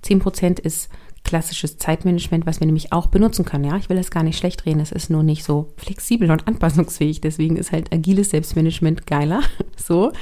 10 0.00 0.20
Prozent 0.20 0.58
ist 0.58 0.88
klassisches 1.22 1.76
Zeitmanagement, 1.76 2.46
was 2.46 2.60
wir 2.60 2.66
nämlich 2.66 2.94
auch 2.94 3.08
benutzen 3.08 3.44
können. 3.44 3.64
Ja, 3.64 3.76
ich 3.76 3.90
will 3.90 3.98
das 3.98 4.10
gar 4.10 4.22
nicht 4.22 4.38
schlecht 4.38 4.64
reden. 4.64 4.80
Es 4.80 4.90
ist 4.90 5.10
nur 5.10 5.22
nicht 5.22 5.44
so 5.44 5.74
flexibel 5.76 6.30
und 6.30 6.48
anpassungsfähig. 6.48 7.20
Deswegen 7.20 7.56
ist 7.56 7.70
halt 7.70 7.92
agiles 7.92 8.30
Selbstmanagement 8.30 9.06
geiler. 9.06 9.42
So. 9.76 10.12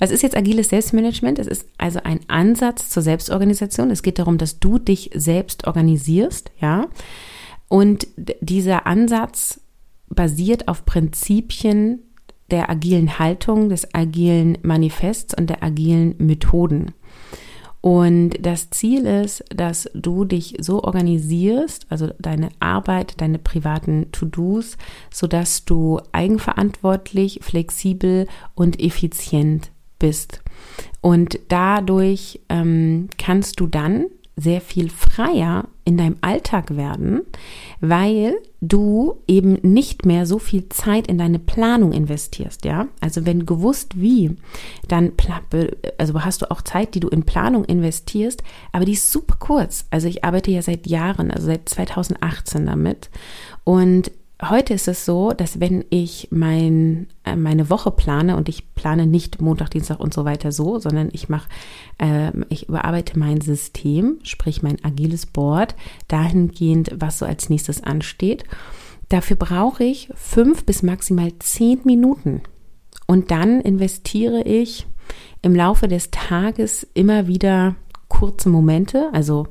Was 0.00 0.10
ist 0.10 0.24
jetzt 0.24 0.36
agiles 0.36 0.70
Selbstmanagement? 0.70 1.38
Es 1.38 1.46
ist 1.46 1.68
also 1.78 2.00
ein 2.02 2.18
Ansatz 2.26 2.88
zur 2.88 3.04
Selbstorganisation. 3.04 3.92
Es 3.92 4.02
geht 4.02 4.18
darum, 4.18 4.36
dass 4.36 4.58
du 4.58 4.80
dich 4.80 5.10
selbst 5.14 5.68
organisierst. 5.68 6.50
Ja. 6.60 6.88
Und 7.68 8.06
dieser 8.40 8.86
Ansatz 8.86 9.60
basiert 10.08 10.68
auf 10.68 10.84
Prinzipien 10.84 12.00
der 12.50 12.70
agilen 12.70 13.18
Haltung, 13.18 13.68
des 13.68 13.92
agilen 13.92 14.58
Manifests 14.62 15.34
und 15.36 15.50
der 15.50 15.62
agilen 15.62 16.14
Methoden. 16.18 16.92
Und 17.80 18.34
das 18.40 18.70
Ziel 18.70 19.06
ist, 19.06 19.44
dass 19.54 19.88
du 19.94 20.24
dich 20.24 20.56
so 20.60 20.82
organisierst, 20.82 21.86
also 21.88 22.10
deine 22.18 22.48
Arbeit, 22.58 23.20
deine 23.20 23.38
privaten 23.38 24.10
To-Dos, 24.10 24.76
sodass 25.12 25.64
du 25.64 26.00
eigenverantwortlich, 26.10 27.40
flexibel 27.42 28.26
und 28.56 28.80
effizient 28.80 29.70
bist. 30.00 30.42
Und 31.00 31.38
dadurch 31.48 32.40
ähm, 32.48 33.08
kannst 33.18 33.60
du 33.60 33.68
dann 33.68 34.06
sehr 34.38 34.60
viel 34.60 34.90
freier 34.90 35.64
in 35.84 35.96
deinem 35.96 36.16
Alltag 36.20 36.76
werden, 36.76 37.22
weil 37.80 38.34
du 38.60 39.22
eben 39.26 39.54
nicht 39.62 40.04
mehr 40.04 40.26
so 40.26 40.38
viel 40.38 40.68
Zeit 40.68 41.06
in 41.06 41.16
deine 41.16 41.38
Planung 41.38 41.92
investierst, 41.92 42.66
ja? 42.66 42.88
Also 43.00 43.24
wenn 43.24 43.46
gewusst 43.46 43.98
wie, 43.98 44.36
dann 44.88 45.12
also 45.96 46.22
hast 46.22 46.42
du 46.42 46.50
auch 46.50 46.60
Zeit, 46.60 46.94
die 46.94 47.00
du 47.00 47.08
in 47.08 47.22
Planung 47.22 47.64
investierst, 47.64 48.42
aber 48.72 48.84
die 48.84 48.92
ist 48.92 49.10
super 49.10 49.36
kurz. 49.38 49.86
Also 49.90 50.06
ich 50.06 50.22
arbeite 50.22 50.50
ja 50.50 50.60
seit 50.60 50.86
Jahren, 50.86 51.30
also 51.30 51.46
seit 51.46 51.68
2018 51.68 52.66
damit 52.66 53.08
und 53.64 54.10
Heute 54.42 54.74
ist 54.74 54.86
es 54.86 55.06
so, 55.06 55.30
dass 55.32 55.60
wenn 55.60 55.82
ich 55.88 56.28
mein, 56.30 57.06
äh, 57.24 57.36
meine 57.36 57.70
Woche 57.70 57.90
plane 57.90 58.36
und 58.36 58.50
ich 58.50 58.74
plane 58.74 59.06
nicht 59.06 59.40
Montag, 59.40 59.70
Dienstag 59.70 59.98
und 59.98 60.12
so 60.12 60.26
weiter 60.26 60.52
so, 60.52 60.78
sondern 60.78 61.08
ich 61.12 61.30
mache, 61.30 61.48
äh, 61.96 62.32
ich 62.50 62.68
überarbeite 62.68 63.18
mein 63.18 63.40
System, 63.40 64.18
sprich 64.24 64.62
mein 64.62 64.84
agiles 64.84 65.24
Board, 65.24 65.74
dahingehend, 66.08 66.92
was 66.98 67.18
so 67.18 67.24
als 67.24 67.48
nächstes 67.48 67.82
ansteht. 67.82 68.44
Dafür 69.08 69.36
brauche 69.36 69.84
ich 69.84 70.10
fünf 70.14 70.66
bis 70.66 70.82
maximal 70.82 71.32
zehn 71.38 71.80
Minuten. 71.84 72.42
Und 73.06 73.30
dann 73.30 73.62
investiere 73.62 74.42
ich 74.42 74.86
im 75.40 75.54
Laufe 75.54 75.88
des 75.88 76.10
Tages 76.10 76.86
immer 76.92 77.26
wieder 77.26 77.76
kurze 78.08 78.50
Momente, 78.50 79.08
also 79.14 79.46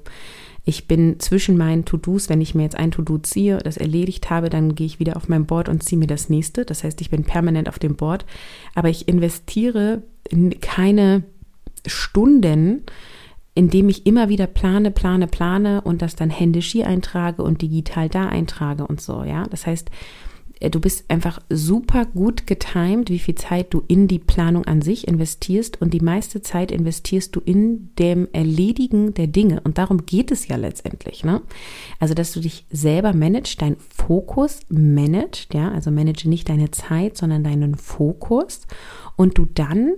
ich 0.65 0.87
bin 0.87 1.19
zwischen 1.19 1.57
meinen 1.57 1.85
To-Dos, 1.85 2.27
wenn 2.27 2.41
ich 2.41 2.55
mir 2.55 2.63
jetzt 2.63 2.75
ein 2.75 2.91
To-Do 2.91 3.19
ziehe, 3.19 3.59
das 3.59 3.77
erledigt 3.77 4.29
habe, 4.29 4.49
dann 4.49 4.75
gehe 4.75 4.87
ich 4.87 4.99
wieder 4.99 5.15
auf 5.15 5.29
mein 5.29 5.45
Board 5.45 5.69
und 5.69 5.83
ziehe 5.83 5.99
mir 5.99 6.07
das 6.07 6.29
nächste. 6.29 6.65
Das 6.65 6.83
heißt, 6.83 6.99
ich 7.01 7.11
bin 7.11 7.23
permanent 7.23 7.69
auf 7.69 7.79
dem 7.79 7.95
Board, 7.95 8.25
aber 8.73 8.89
ich 8.89 9.07
investiere 9.07 10.01
in 10.29 10.59
keine 10.59 11.23
Stunden 11.85 12.83
indem 13.55 13.87
ich 13.87 14.05
immer 14.05 14.27
wieder 14.27 14.47
plane, 14.47 14.91
plane, 14.91 15.27
plane 15.27 15.81
und 15.81 16.01
das 16.01 16.15
dann 16.15 16.29
händisch 16.29 16.71
hier 16.71 16.87
eintrage 16.87 17.41
und 17.41 17.61
digital 17.61 18.09
da 18.09 18.27
eintrage 18.27 18.85
und 18.85 18.99
so, 18.99 19.23
ja. 19.23 19.45
Das 19.49 19.65
heißt, 19.65 19.89
du 20.61 20.79
bist 20.79 21.05
einfach 21.09 21.39
super 21.49 22.05
gut 22.05 22.47
getimed, 22.47 23.09
wie 23.09 23.19
viel 23.19 23.35
Zeit 23.35 23.73
du 23.73 23.83
in 23.87 24.07
die 24.07 24.19
Planung 24.19 24.65
an 24.65 24.81
sich 24.81 25.07
investierst 25.07 25.81
und 25.81 25.93
die 25.93 25.99
meiste 25.99 26.41
Zeit 26.41 26.71
investierst 26.71 27.35
du 27.35 27.41
in 27.41 27.89
dem 27.99 28.27
Erledigen 28.31 29.13
der 29.13 29.27
Dinge. 29.27 29.61
Und 29.61 29.77
darum 29.77 30.05
geht 30.05 30.31
es 30.31 30.47
ja 30.47 30.55
letztendlich, 30.55 31.23
ne? 31.23 31.41
Also, 31.99 32.13
dass 32.13 32.31
du 32.31 32.39
dich 32.39 32.65
selber 32.71 33.13
managst, 33.13 33.61
dein 33.61 33.77
Fokus 33.89 34.61
managst, 34.69 35.53
ja, 35.53 35.71
also 35.71 35.91
manage 35.91 36.29
nicht 36.29 36.49
deine 36.49 36.71
Zeit, 36.71 37.17
sondern 37.17 37.43
deinen 37.43 37.75
Fokus. 37.75 38.61
Und 39.17 39.37
du 39.37 39.45
dann 39.45 39.93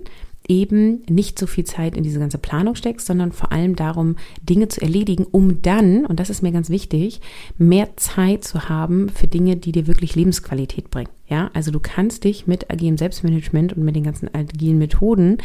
eben 0.48 1.02
nicht 1.08 1.38
so 1.38 1.46
viel 1.46 1.64
Zeit 1.64 1.96
in 1.96 2.02
diese 2.02 2.18
ganze 2.18 2.38
Planung 2.38 2.74
steckst, 2.74 3.06
sondern 3.06 3.32
vor 3.32 3.52
allem 3.52 3.76
darum, 3.76 4.16
Dinge 4.42 4.68
zu 4.68 4.80
erledigen, 4.80 5.24
um 5.30 5.62
dann, 5.62 6.06
und 6.06 6.18
das 6.18 6.30
ist 6.30 6.42
mir 6.42 6.52
ganz 6.52 6.70
wichtig, 6.70 7.20
mehr 7.58 7.96
Zeit 7.96 8.44
zu 8.44 8.68
haben 8.68 9.10
für 9.10 9.26
Dinge, 9.26 9.56
die 9.56 9.72
dir 9.72 9.86
wirklich 9.86 10.16
Lebensqualität 10.16 10.90
bringen. 10.90 11.10
Ja, 11.28 11.50
also 11.52 11.70
du 11.70 11.78
kannst 11.78 12.24
dich 12.24 12.46
mit 12.46 12.70
agilem 12.70 12.96
Selbstmanagement 12.96 13.74
und 13.74 13.84
mit 13.84 13.94
den 13.94 14.04
ganzen 14.04 14.34
agilen 14.34 14.78
Methoden, 14.78 15.36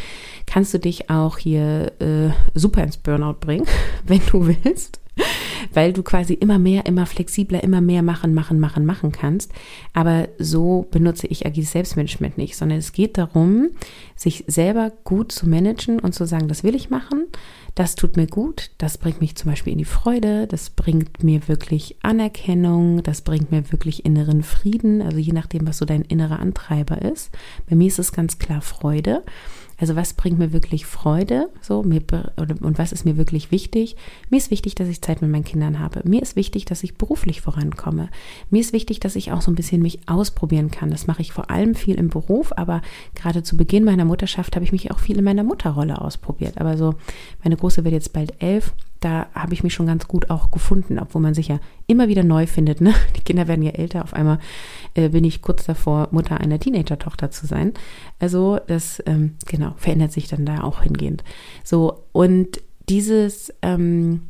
kannst 0.46 0.74
du 0.74 0.80
dich 0.80 1.10
auch 1.10 1.38
hier 1.38 1.92
äh, 2.00 2.30
super 2.58 2.84
ins 2.84 2.98
Burnout 2.98 3.40
bringen, 3.42 3.66
wenn 4.08 4.22
du 4.32 4.48
willst 4.48 5.03
weil 5.74 5.94
du 5.94 6.04
quasi 6.04 6.34
immer 6.34 6.60
mehr, 6.60 6.86
immer 6.86 7.06
flexibler, 7.06 7.64
immer 7.64 7.82
mehr 7.82 8.02
machen, 8.02 8.34
machen, 8.34 8.60
machen, 8.60 8.86
machen 8.86 9.12
kannst. 9.12 9.52
Aber 9.94 10.28
so 10.40 10.88
benutze 10.92 11.28
ich 11.28 11.46
agiles 11.46 11.72
Selbstmanagement 11.72 12.38
nicht, 12.38 12.56
sondern 12.56 12.80
es 12.80 12.92
geht 12.92 13.18
darum, 13.18 13.70
sich 14.16 14.44
selber 14.48 14.92
gut 15.04 15.32
zu 15.32 15.48
managen 15.48 16.00
und 16.00 16.14
zu 16.14 16.26
sagen, 16.26 16.48
das 16.48 16.64
will 16.64 16.76
ich 16.76 16.90
machen, 16.90 17.26
das 17.76 17.96
tut 17.96 18.18
mir 18.18 18.28
gut, 18.28 18.70
das 18.78 19.00
bringt 19.00 19.20
mich 19.20 19.36
zum 19.36 19.50
Beispiel 19.50 19.74
in 19.74 19.80
die 19.80 19.86
Freude, 19.86 20.46
das 20.46 20.70
bringt 20.70 21.24
mir 21.24 21.48
wirklich 21.48 21.98
Anerkennung, 22.04 23.02
das 23.02 23.22
bringt 23.22 23.52
mir 23.52 23.72
wirklich 23.72 24.06
inneren 24.06 24.44
Frieden, 24.44 25.02
also 25.02 25.18
je 25.18 25.34
nachdem, 25.34 25.68
was 25.68 25.80
so 25.80 25.86
dein 25.86 26.04
innerer 26.04 26.40
Antreiber 26.40 27.02
ist. 27.02 27.32
Bei 27.68 27.76
mir 27.76 27.88
ist 27.88 27.98
es 27.98 28.12
ganz 28.12 28.38
klar 28.38 28.62
Freude. 28.62 29.24
Also 29.78 29.96
was 29.96 30.14
bringt 30.14 30.40
mir 30.40 30.54
wirklich 30.54 30.86
Freude? 30.86 31.50
So, 31.62 31.84
mir, 31.84 32.02
und 32.38 32.78
was 32.78 32.92
ist 32.92 33.06
mir 33.06 33.18
wirklich 33.18 33.52
wichtig? 33.52 33.96
Mir 34.30 34.38
ist 34.38 34.52
wichtig, 34.52 34.76
dass 34.76 34.88
ich 34.88 35.02
Zeit 35.02 35.22
mit 35.22 35.32
meinen 35.32 35.44
Kindern 35.44 35.80
habe. 35.80 36.02
Mir 36.04 36.22
ist 36.22 36.36
wichtig, 36.36 36.66
dass 36.66 36.84
ich 36.84 36.96
beruflich 36.96 37.42
vorankomme. 37.42 38.10
Mir 38.50 38.62
ist 38.62 38.74
wichtig, 38.74 39.00
dass 39.00 39.16
ich 39.16 39.32
auch 39.32 39.42
so 39.42 39.52
ein 39.52 39.56
bisschen 39.56 39.82
mich 39.82 40.00
ausprobieren 40.08 40.72
kann. 40.72 40.92
Das 40.92 41.08
mache 41.08 41.22
ich 41.22 41.34
vor 41.34 41.50
allem 41.50 41.76
viel 41.76 41.96
im 41.96 42.10
Beruf, 42.10 42.54
aber 42.56 42.82
gerade 43.16 43.44
zu 43.44 43.58
Beginn 43.58 43.84
meiner 43.84 44.06
Mutterschaft 44.06 44.56
habe 44.56 44.66
ich 44.66 44.72
mich 44.72 44.92
auch 44.92 45.00
viel 45.00 45.18
in 45.18 45.24
meiner 45.24 45.44
Mutterrolle 45.44 46.02
ausprobiert. 46.02 46.60
Aber 46.60 46.78
so, 46.78 46.96
meine 47.44 47.58
Große 47.58 47.84
wird 47.84 47.94
jetzt 47.94 48.14
bald 48.14 48.42
elf 48.42 48.74
da 49.04 49.28
habe 49.34 49.54
ich 49.54 49.64
mich 49.64 49.74
schon 49.74 49.88
ganz 49.88 50.08
gut 50.08 50.30
auch 50.30 50.52
gefunden, 50.52 51.00
obwohl 51.00 51.22
man 51.22 51.34
sich 51.34 51.48
ja 51.48 51.60
immer 51.88 52.08
wieder 52.08 52.24
neu 52.24 52.48
findet. 52.48 52.82
Ne? 52.82 52.94
Die 53.18 53.22
Kinder 53.22 53.48
werden 53.48 53.64
ja 53.64 53.72
älter. 53.72 54.04
Auf 54.04 54.14
einmal 54.14 54.40
äh, 54.94 55.10
bin 55.10 55.24
ich 55.24 55.42
kurz 55.42 55.66
davor, 55.66 56.10
Mutter 56.12 56.40
einer 56.40 56.60
Teenager-Tochter 56.60 57.32
zu 57.32 57.46
sein. 57.46 57.74
Also 58.20 58.60
das 58.68 59.02
ähm, 59.06 59.36
genau 59.46 59.74
verändert 59.78 60.12
sich 60.12 60.28
dann 60.28 60.46
da 60.46 60.64
auch 60.64 60.84
hingehend. 60.84 61.24
So 61.64 62.04
und 62.12 62.62
dieses 62.90 63.54
ähm, 63.62 64.22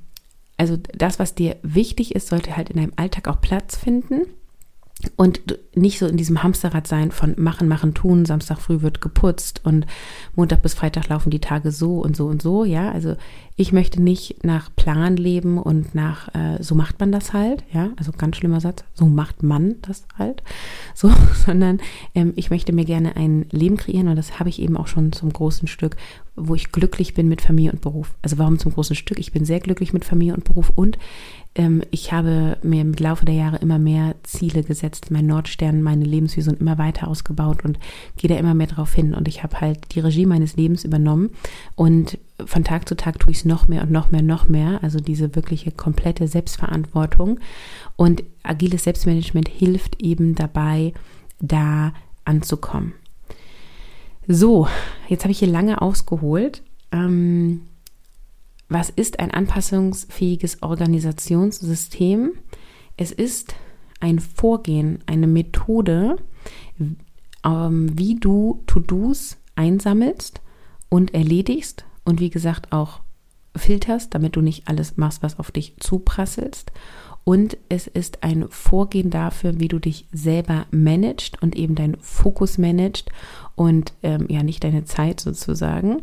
also 0.58 0.78
das, 0.78 1.20
was 1.20 1.36
dir 1.36 1.58
wichtig 1.64 2.16
ist, 2.16 2.28
sollte 2.28 2.56
halt 2.56 2.70
in 2.70 2.78
deinem 2.78 2.94
Alltag 2.96 3.28
auch 3.28 3.42
Platz 3.42 3.76
finden 3.76 4.22
und 5.18 5.60
nicht 5.76 6.00
so 6.00 6.08
in 6.08 6.18
diesem 6.18 6.44
Hamsterrad 6.44 6.88
sein 6.88 7.12
von 7.12 7.36
machen, 7.38 7.68
machen, 7.68 7.94
tun. 7.94 8.26
Samstag 8.26 8.60
früh 8.60 8.82
wird 8.82 9.02
geputzt 9.02 9.62
und 9.64 9.86
Montag 10.36 10.62
bis 10.62 10.74
Freitag 10.74 11.10
laufen 11.10 11.30
die 11.30 11.42
Tage 11.42 11.72
so 11.72 12.00
und 12.00 12.16
so 12.16 12.28
und 12.28 12.42
so. 12.42 12.64
Ja, 12.64 12.92
also 12.92 13.16
ich 13.56 13.72
möchte 13.72 14.02
nicht 14.02 14.44
nach 14.44 14.70
Plan 14.76 15.16
leben 15.16 15.60
und 15.60 15.94
nach 15.94 16.34
äh, 16.34 16.62
so 16.62 16.74
macht 16.74 17.00
man 17.00 17.12
das 17.12 17.34
halt. 17.34 17.64
Ja, 17.72 17.92
also 17.98 18.12
ganz 18.12 18.38
schlimmer 18.38 18.60
Satz. 18.60 18.84
So 18.94 19.06
macht 19.06 19.44
man 19.44 19.76
das 19.82 20.06
halt. 20.18 20.44
So, 20.96 21.12
sondern 21.46 21.80
ähm, 22.14 22.34
ich 22.36 22.52
möchte 22.52 22.72
mir 22.72 22.86
gerne 22.86 23.16
ein 23.16 23.48
Leben 23.52 23.78
kreieren 23.78 24.08
und 24.08 24.16
das 24.16 24.40
habe 24.40 24.50
ich 24.50 24.62
eben 24.62 24.78
auch 24.78 24.88
schon 24.88 25.12
zum 25.12 25.34
großen 25.34 25.68
Stück, 25.68 25.98
wo 26.36 26.54
ich 26.54 26.72
glücklich 26.72 27.16
bin 27.16 27.28
mit 27.28 27.42
Familie 27.42 27.72
und 27.72 27.82
Beruf. 27.82 28.14
Also 28.22 28.38
warum 28.38 28.60
zum 28.60 28.74
großen 28.74 28.96
Stück? 28.96 29.20
Ich 29.20 29.32
bin 29.32 29.44
sehr 29.44 29.60
glücklich 29.60 29.92
mit 29.92 30.06
Familie 30.06 30.36
und 30.36 30.44
Beruf 30.44 30.72
und 30.76 30.98
ähm, 31.56 31.84
ich 31.92 32.12
habe 32.12 32.58
mir 32.64 32.82
im 32.82 32.94
Laufe 32.94 33.26
der 33.26 33.36
Jahre 33.36 33.58
immer 33.58 33.80
mehr 33.80 34.16
Ziele 34.24 34.64
gesetzt, 34.64 35.12
mein 35.12 35.28
Nordstern, 35.28 35.84
meine 35.84 36.06
Lebensvision 36.06 36.58
immer 36.58 36.78
weiter 36.78 37.08
ausgebaut 37.08 37.64
und 37.64 37.78
gehe 38.18 38.30
da 38.30 38.36
immer 38.38 38.54
mehr 38.54 38.68
drauf 38.68 38.94
hin. 38.94 39.14
Und 39.14 39.28
ich 39.28 39.44
habe 39.44 39.62
halt 39.62 39.94
die 39.94 40.00
Regie 40.00 40.26
meines 40.26 40.56
Lebens 40.56 40.84
übernommen 40.84 41.30
und 41.76 42.18
von 42.46 42.64
Tag 42.64 42.88
zu 42.88 42.96
Tag 42.96 43.20
tue 43.20 43.32
ich 43.32 43.40
es 43.40 43.46
noch 43.46 43.68
mehr 43.68 43.84
und 43.84 43.92
noch 43.92 44.12
mehr, 44.12 44.22
noch 44.22 44.48
mehr. 44.48 44.80
Also 44.84 45.00
diese 45.00 45.36
wirkliche 45.36 45.72
komplette 45.72 46.28
Selbstverantwortung. 46.28 47.40
Und 47.96 48.24
agiles 48.44 48.84
Selbstmanagement 48.86 49.48
hilft 49.48 50.02
eben 50.02 50.36
dabei, 50.36 50.94
da 51.40 51.94
anzukommen. 52.26 52.94
So, 54.28 54.68
jetzt 55.10 55.24
habe 55.24 55.32
ich 55.32 55.40
hier 55.40 55.50
lange 55.50 55.82
ausgeholt. 55.82 56.64
Ähm, 56.92 57.62
was 58.70 58.90
ist 58.90 59.20
ein 59.20 59.32
anpassungsfähiges 59.32 60.64
Organisationssystem? 60.64 62.32
Es 62.98 63.12
ist 63.12 63.56
ein 64.00 64.20
Vorgehen, 64.20 65.00
eine 65.06 65.28
Methode, 65.28 66.18
ähm, 67.46 67.98
wie 67.98 68.16
du 68.16 68.64
To-Dos 68.66 69.38
einsammelst 69.56 70.42
und 70.90 71.14
erledigst 71.14 71.86
und 72.04 72.20
wie 72.20 72.30
gesagt 72.30 72.72
auch 72.72 73.02
filterst, 73.56 74.14
damit 74.14 74.36
du 74.36 74.42
nicht 74.42 74.68
alles 74.68 74.98
machst, 74.98 75.24
was 75.24 75.40
auf 75.40 75.52
dich 75.52 75.76
zuprasselst. 75.80 76.72
Und 77.24 77.58
es 77.70 77.88
ist 77.88 78.22
ein 78.24 78.50
Vorgehen 78.50 79.10
dafür, 79.10 79.60
wie 79.60 79.70
du 79.70 79.80
dich 79.80 80.08
selber 80.12 80.66
managst 80.72 81.42
und 81.42 81.56
eben 81.56 81.76
deinen 81.76 81.98
Fokus 82.02 82.58
managst 82.58 83.10
und 83.56 83.94
ähm, 84.02 84.26
ja 84.30 84.42
nicht 84.42 84.64
deine 84.64 84.86
Zeit 84.86 85.20
sozusagen 85.20 86.02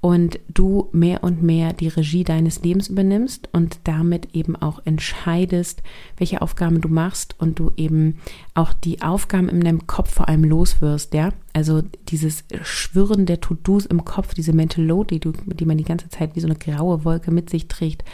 und 0.00 0.38
du 0.48 0.88
mehr 0.92 1.24
und 1.24 1.42
mehr 1.42 1.72
die 1.72 1.88
Regie 1.88 2.24
deines 2.24 2.62
Lebens 2.62 2.88
übernimmst 2.88 3.48
und 3.52 3.80
damit 3.84 4.34
eben 4.34 4.56
auch 4.56 4.80
entscheidest, 4.84 5.82
welche 6.16 6.42
Aufgaben 6.42 6.80
du 6.80 6.88
machst 6.88 7.34
und 7.38 7.58
du 7.58 7.72
eben 7.76 8.18
auch 8.54 8.72
die 8.72 9.02
Aufgaben 9.02 9.48
in 9.48 9.60
deinem 9.62 9.86
Kopf 9.86 10.14
vor 10.14 10.28
allem 10.28 10.44
loswirst, 10.44 11.12
ja? 11.12 11.30
Also 11.52 11.82
dieses 12.08 12.44
Schwirren 12.62 13.24
der 13.24 13.40
To-Dos 13.40 13.86
im 13.86 14.04
Kopf, 14.04 14.34
diese 14.34 14.52
Mental 14.52 14.84
Load, 14.84 15.14
die, 15.14 15.20
du, 15.20 15.32
die 15.32 15.64
man 15.64 15.78
die 15.78 15.84
ganze 15.84 16.08
Zeit 16.10 16.36
wie 16.36 16.40
so 16.40 16.46
eine 16.46 16.56
graue 16.56 17.04
Wolke 17.04 17.30
mit 17.30 17.48
sich 17.48 17.66
trägt, 17.66 18.04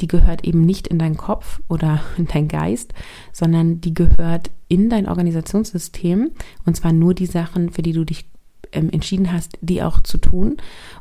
die 0.00 0.08
gehört 0.08 0.44
eben 0.44 0.62
nicht 0.62 0.88
in 0.88 0.98
deinen 0.98 1.16
Kopf 1.16 1.60
oder 1.68 2.00
in 2.16 2.26
deinen 2.26 2.48
Geist, 2.48 2.92
sondern 3.32 3.80
die 3.80 3.94
gehört 3.94 4.50
in 4.68 4.90
dein 4.90 5.08
Organisationssystem 5.08 6.30
und 6.64 6.76
zwar 6.76 6.92
nur 6.92 7.14
die 7.14 7.26
Sachen, 7.26 7.70
für 7.70 7.82
die 7.82 7.92
du 7.92 8.04
dich 8.04 8.26
ähm, 8.72 8.90
entschieden 8.90 9.32
hast, 9.32 9.58
die 9.60 9.82
auch 9.82 10.00
zu 10.00 10.18
tun. 10.18 10.56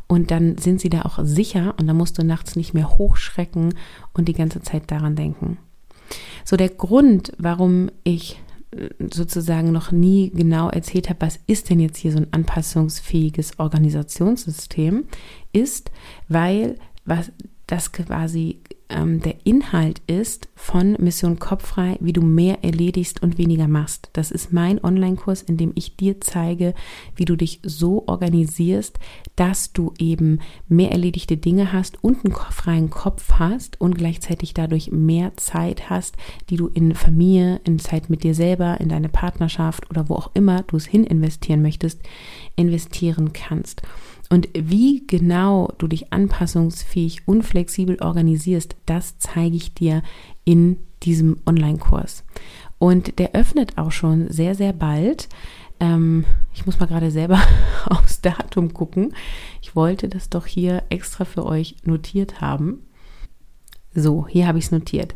Und 0.08 0.32
dann 0.32 0.58
sind 0.58 0.82
sie 0.82 0.90
da 0.90 1.04
auch 1.04 1.20
sicher 1.24 1.76
und 1.80 1.88
dann 1.88 1.98
musst 1.98 2.18
du 2.18 2.24
nachts 2.24 2.56
nicht 2.56 2.74
mehr 2.74 2.98
hochschrecken 2.98 3.74
und 4.14 4.28
die 4.28 4.34
ganze 4.34 4.62
Zeit 4.62 4.92
daran 4.92 5.16
denken. 5.16 5.58
So 6.44 6.56
der 6.58 6.70
Grund, 6.70 7.34
warum 7.38 7.90
ich 8.04 8.40
äh, 8.72 8.90
sozusagen 9.12 9.72
noch 9.72 9.92
nie 9.92 10.30
genau 10.30 10.70
erzählt 10.70 11.10
habe, 11.10 11.22
was 11.22 11.40
ist 11.48 11.70
denn 11.70 11.80
jetzt 11.80 11.98
hier 11.98 12.12
so 12.12 12.20
ein 12.20 12.32
anpassungsfähiges 12.32 13.60
Organisationssystem, 13.60 15.06
ist, 15.52 15.92
weil 16.28 16.76
was 17.06 17.32
das 17.68 17.92
quasi 17.92 18.62
ähm, 18.90 19.20
der 19.20 19.36
Inhalt 19.46 20.02
ist 20.08 20.48
von 20.56 20.94
Mission 21.00 21.40
Kopffrei, 21.40 21.98
wie 22.00 22.14
du 22.14 22.22
mehr 22.22 22.64
erledigst 22.64 23.24
und 23.24 23.38
weniger 23.38 23.68
machst. 23.68 24.10
Das 24.14 24.32
ist 24.32 24.54
mein 24.54 24.84
Online-Kurs, 24.84 25.42
in 25.42 25.58
dem 25.58 25.72
ich 25.76 25.98
dir 25.98 26.22
zeige, 26.22 26.74
wie 27.16 27.26
du 27.26 27.36
dich 27.36 27.60
so 27.64 28.04
organisierst, 28.08 29.00
dass 29.36 29.74
du 29.74 29.94
eben 29.98 30.40
mehr 30.68 30.92
erledigte 30.92 31.38
Dinge 31.38 31.74
hast 31.74 32.04
und 32.04 32.26
einen 32.26 32.36
freien 32.36 32.90
Kopf 32.90 33.34
hast 33.34 33.82
und 33.82 33.98
gleichzeitig 33.98 34.54
dadurch 34.54 34.92
mehr 34.92 35.36
Zeit 35.38 35.90
hast, 35.90 36.16
die 36.50 36.58
du 36.58 36.68
in 36.68 36.94
Familie, 36.94 37.62
in 37.64 37.80
Zeit 37.80 38.10
mit 38.10 38.24
dir 38.24 38.36
selber, 38.36 38.80
in 38.80 38.90
deine 38.90 39.10
Partnerschaft 39.10 39.90
oder 39.90 40.10
wo 40.10 40.16
auch 40.16 40.32
immer 40.36 40.64
du 40.64 40.78
es 40.78 40.86
hin 40.86 41.04
investieren 41.04 41.62
möchtest, 41.62 42.02
investieren 42.56 43.34
kannst. 43.34 43.82
Und 44.30 44.50
wie 44.54 45.06
genau 45.06 45.72
du 45.78 45.88
dich 45.88 46.12
anpassungsfähig 46.12 47.28
und 47.28 47.44
flexibel 47.44 48.02
organisierst, 48.02 48.76
das 48.86 49.18
zeige 49.20 49.56
ich 49.56 49.74
dir 49.74 50.02
in 50.46 50.78
diesem 51.04 51.38
Online-Kurs. 51.46 52.24
Und 52.80 53.20
der 53.20 53.34
öffnet 53.34 53.78
auch 53.78 53.92
schon 53.92 54.30
sehr, 54.32 54.56
sehr 54.56 54.74
bald. 54.74 55.30
Ähm, 55.80 56.26
ich 56.54 56.66
muss 56.66 56.80
mal 56.80 56.88
gerade 56.88 57.12
selber 57.12 57.42
aufs 57.86 58.22
Datum 58.22 58.74
gucken. 58.74 59.14
Ich 59.62 59.76
wollte 59.76 60.10
das 60.10 60.30
doch 60.30 60.46
hier 60.46 60.84
extra 60.90 61.26
für 61.26 61.46
euch 61.46 61.76
notiert 61.84 62.42
haben. 62.42 62.80
So, 63.94 64.28
hier 64.28 64.48
habe 64.48 64.58
ich 64.58 64.66
es 64.66 64.72
notiert. 64.72 65.16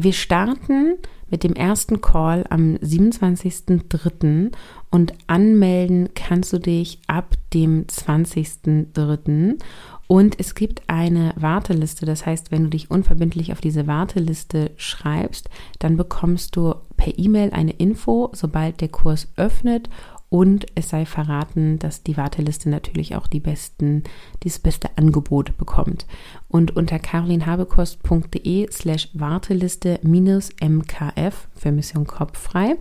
Wir 0.00 0.12
starten 0.12 0.98
mit 1.30 1.44
dem 1.44 1.52
ersten 1.54 2.00
Call 2.00 2.44
am 2.48 2.76
27.03. 2.76 4.52
und 4.90 5.12
anmelden 5.26 6.10
kannst 6.14 6.52
du 6.52 6.58
dich 6.58 7.00
ab 7.06 7.34
dem 7.52 7.86
20.03. 7.86 9.58
Und 10.06 10.40
es 10.40 10.54
gibt 10.54 10.82
eine 10.86 11.34
Warteliste. 11.36 12.06
Das 12.06 12.24
heißt, 12.24 12.50
wenn 12.50 12.64
du 12.64 12.70
dich 12.70 12.90
unverbindlich 12.90 13.52
auf 13.52 13.60
diese 13.60 13.86
Warteliste 13.86 14.70
schreibst, 14.76 15.50
dann 15.80 15.98
bekommst 15.98 16.56
du 16.56 16.74
per 16.96 17.18
E-Mail 17.18 17.50
eine 17.50 17.72
Info, 17.72 18.30
sobald 18.32 18.80
der 18.80 18.88
Kurs 18.88 19.28
öffnet 19.36 19.90
und 20.30 20.66
es 20.74 20.90
sei 20.90 21.06
verraten, 21.06 21.78
dass 21.78 22.02
die 22.02 22.18
Warteliste 22.18 22.68
natürlich 22.68 23.16
auch 23.16 23.28
die 23.28 23.40
besten, 23.40 24.02
das 24.40 24.58
beste 24.58 24.90
Angebot 24.96 25.56
bekommt. 25.56 26.06
Und 26.48 26.76
unter 26.76 26.98
carolinhabekost.de 26.98 28.70
slash 28.70 29.08
Warteliste 29.14 29.98
minus 30.02 30.50
MKF 30.62 31.48
für 31.54 31.72
Mission 31.72 32.06
Kopffrei 32.06 32.76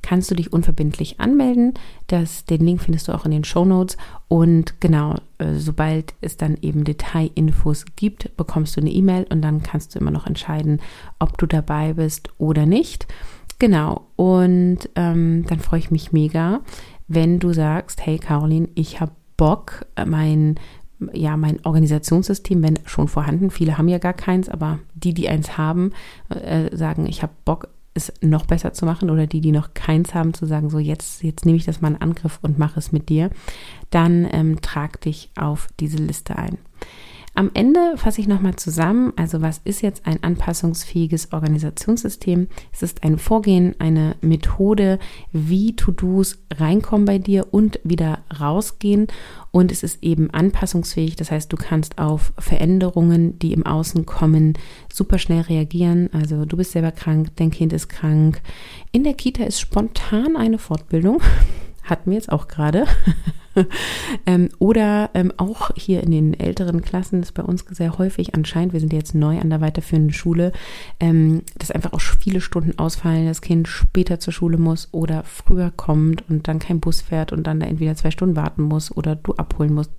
kannst 0.00 0.30
du 0.30 0.34
dich 0.34 0.54
unverbindlich 0.54 1.20
anmelden. 1.20 1.74
Das, 2.06 2.46
den 2.46 2.64
Link 2.64 2.80
findest 2.80 3.08
du 3.08 3.12
auch 3.12 3.26
in 3.26 3.30
den 3.30 3.44
Show 3.44 3.66
Notes. 3.66 3.98
Und 4.28 4.80
genau, 4.80 5.16
äh, 5.38 5.54
sobald 5.54 6.14
es 6.22 6.38
dann 6.38 6.56
eben 6.62 6.84
Detailinfos 6.84 7.84
gibt, 7.96 8.34
bekommst 8.38 8.76
du 8.76 8.80
eine 8.80 8.90
E-Mail 8.90 9.26
und 9.28 9.42
dann 9.42 9.62
kannst 9.62 9.94
du 9.94 9.98
immer 9.98 10.10
noch 10.10 10.26
entscheiden, 10.26 10.80
ob 11.18 11.36
du 11.36 11.46
dabei 11.46 11.92
bist 11.92 12.30
oder 12.38 12.64
nicht. 12.64 13.06
Genau, 13.58 14.06
und 14.16 14.78
ähm, 14.96 15.44
dann 15.48 15.60
freue 15.60 15.78
ich 15.78 15.90
mich 15.90 16.12
mega, 16.12 16.60
wenn 17.08 17.38
du 17.38 17.52
sagst, 17.52 18.04
hey 18.04 18.18
Caroline, 18.18 18.68
ich 18.74 19.00
habe 19.00 19.12
Bock, 19.36 19.86
mein, 20.06 20.56
ja, 21.12 21.36
mein 21.36 21.64
Organisationssystem, 21.64 22.62
wenn 22.62 22.78
schon 22.84 23.08
vorhanden, 23.08 23.50
viele 23.50 23.78
haben 23.78 23.88
ja 23.88 23.98
gar 23.98 24.12
keins, 24.12 24.48
aber 24.48 24.78
die, 24.94 25.14
die 25.14 25.28
eins 25.28 25.56
haben, 25.56 25.92
äh, 26.28 26.74
sagen, 26.74 27.06
ich 27.06 27.22
habe 27.22 27.32
Bock, 27.44 27.68
es 27.94 28.12
noch 28.20 28.44
besser 28.44 28.74
zu 28.74 28.84
machen 28.84 29.08
oder 29.08 29.26
die, 29.26 29.40
die 29.40 29.52
noch 29.52 29.72
keins 29.72 30.14
haben, 30.14 30.34
zu 30.34 30.44
sagen, 30.46 30.68
so 30.68 30.78
jetzt, 30.78 31.22
jetzt 31.22 31.46
nehme 31.46 31.56
ich 31.56 31.64
das 31.64 31.80
mal 31.80 31.92
in 31.92 32.00
Angriff 32.00 32.38
und 32.42 32.58
mache 32.58 32.78
es 32.78 32.92
mit 32.92 33.08
dir, 33.08 33.30
dann 33.90 34.28
ähm, 34.30 34.60
trag 34.60 35.00
dich 35.00 35.30
auf 35.34 35.68
diese 35.80 35.96
Liste 35.96 36.36
ein. 36.36 36.58
Am 37.38 37.50
Ende 37.52 37.98
fasse 37.98 38.22
ich 38.22 38.28
nochmal 38.28 38.56
zusammen, 38.56 39.12
also 39.16 39.42
was 39.42 39.60
ist 39.62 39.82
jetzt 39.82 40.06
ein 40.06 40.22
anpassungsfähiges 40.22 41.34
Organisationssystem? 41.34 42.48
Es 42.72 42.82
ist 42.82 43.04
ein 43.04 43.18
Vorgehen, 43.18 43.74
eine 43.78 44.16
Methode, 44.22 44.98
wie 45.32 45.76
To-Dos 45.76 46.38
reinkommen 46.54 47.04
bei 47.04 47.18
dir 47.18 47.48
und 47.50 47.78
wieder 47.84 48.20
rausgehen. 48.40 49.08
Und 49.50 49.70
es 49.70 49.82
ist 49.82 50.02
eben 50.02 50.30
anpassungsfähig, 50.30 51.16
das 51.16 51.30
heißt, 51.30 51.52
du 51.52 51.58
kannst 51.58 51.98
auf 51.98 52.32
Veränderungen, 52.38 53.38
die 53.38 53.52
im 53.52 53.66
Außen 53.66 54.06
kommen, 54.06 54.54
super 54.90 55.18
schnell 55.18 55.42
reagieren. 55.42 56.08
Also 56.14 56.46
du 56.46 56.56
bist 56.56 56.72
selber 56.72 56.90
krank, 56.90 57.32
dein 57.36 57.50
Kind 57.50 57.74
ist 57.74 57.88
krank. 57.88 58.40
In 58.92 59.04
der 59.04 59.12
Kita 59.12 59.44
ist 59.44 59.60
spontan 59.60 60.38
eine 60.38 60.56
Fortbildung. 60.56 61.20
Hatten 61.82 62.12
wir 62.12 62.16
jetzt 62.16 62.32
auch 62.32 62.48
gerade. 62.48 62.86
ähm, 64.26 64.48
oder 64.58 65.10
ähm, 65.14 65.32
auch 65.36 65.70
hier 65.76 66.02
in 66.02 66.10
den 66.10 66.34
älteren 66.38 66.82
Klassen 66.82 67.22
ist 67.22 67.32
bei 67.32 67.42
uns 67.42 67.64
sehr 67.70 67.98
häufig 67.98 68.34
anscheinend, 68.34 68.72
wir 68.72 68.80
sind 68.80 68.92
jetzt 68.92 69.14
neu 69.14 69.38
an 69.38 69.50
der 69.50 69.60
weiterführenden 69.60 70.12
Schule, 70.12 70.52
ähm, 71.00 71.42
dass 71.58 71.70
einfach 71.70 71.92
auch 71.92 72.00
viele 72.00 72.40
Stunden 72.40 72.78
ausfallen, 72.78 73.26
das 73.26 73.40
Kind 73.40 73.68
später 73.68 74.20
zur 74.20 74.32
Schule 74.32 74.58
muss 74.58 74.88
oder 74.92 75.24
früher 75.24 75.72
kommt 75.74 76.28
und 76.28 76.48
dann 76.48 76.58
kein 76.58 76.80
Bus 76.80 77.00
fährt 77.00 77.32
und 77.32 77.46
dann 77.46 77.60
da 77.60 77.66
entweder 77.66 77.94
zwei 77.96 78.10
Stunden 78.10 78.36
warten 78.36 78.62
muss 78.62 78.96
oder 78.96 79.16
du 79.16 79.34
abholen 79.34 79.72
musst. 79.72 79.90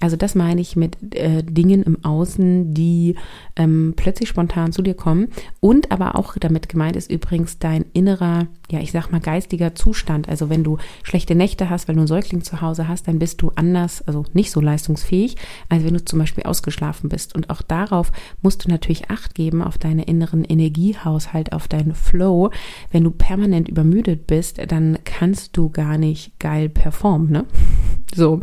Also 0.00 0.16
das 0.16 0.34
meine 0.34 0.60
ich 0.60 0.76
mit 0.76 1.14
äh, 1.14 1.42
Dingen 1.42 1.82
im 1.82 2.04
Außen, 2.04 2.74
die 2.74 3.14
ähm, 3.56 3.94
plötzlich 3.96 4.28
spontan 4.28 4.72
zu 4.72 4.82
dir 4.82 4.94
kommen. 4.94 5.28
Und 5.60 5.92
aber 5.92 6.18
auch 6.18 6.36
damit 6.38 6.68
gemeint 6.68 6.96
ist 6.96 7.10
übrigens 7.10 7.58
dein 7.58 7.84
innerer, 7.92 8.48
ja, 8.70 8.80
ich 8.80 8.92
sag 8.92 9.10
mal, 9.12 9.20
geistiger 9.20 9.74
Zustand. 9.74 10.28
Also 10.28 10.50
wenn 10.50 10.64
du 10.64 10.78
schlechte 11.02 11.34
Nächte 11.34 11.70
hast, 11.70 11.88
weil 11.88 11.94
du 11.94 12.00
einen 12.00 12.08
Säugling 12.14 12.42
zu 12.42 12.60
Hause 12.60 12.86
hast, 12.86 13.08
dann 13.08 13.18
bist 13.18 13.42
du 13.42 13.50
anders, 13.56 14.02
also 14.02 14.24
nicht 14.34 14.52
so 14.52 14.60
leistungsfähig, 14.60 15.36
als 15.68 15.82
wenn 15.82 15.94
du 15.94 16.04
zum 16.04 16.20
Beispiel 16.20 16.44
ausgeschlafen 16.44 17.08
bist. 17.08 17.34
Und 17.34 17.50
auch 17.50 17.60
darauf 17.60 18.12
musst 18.40 18.64
du 18.64 18.68
natürlich 18.68 19.10
Acht 19.10 19.34
geben, 19.34 19.62
auf 19.62 19.78
deinen 19.78 19.98
inneren 19.98 20.44
Energiehaushalt, 20.44 21.52
auf 21.52 21.66
deinen 21.66 21.96
Flow. 21.96 22.50
Wenn 22.92 23.02
du 23.02 23.10
permanent 23.10 23.68
übermüdet 23.68 24.28
bist, 24.28 24.60
dann 24.68 24.98
kannst 25.04 25.56
du 25.56 25.70
gar 25.70 25.98
nicht 25.98 26.38
geil 26.38 26.68
performen, 26.68 27.30
ne? 27.30 27.44
So, 28.14 28.42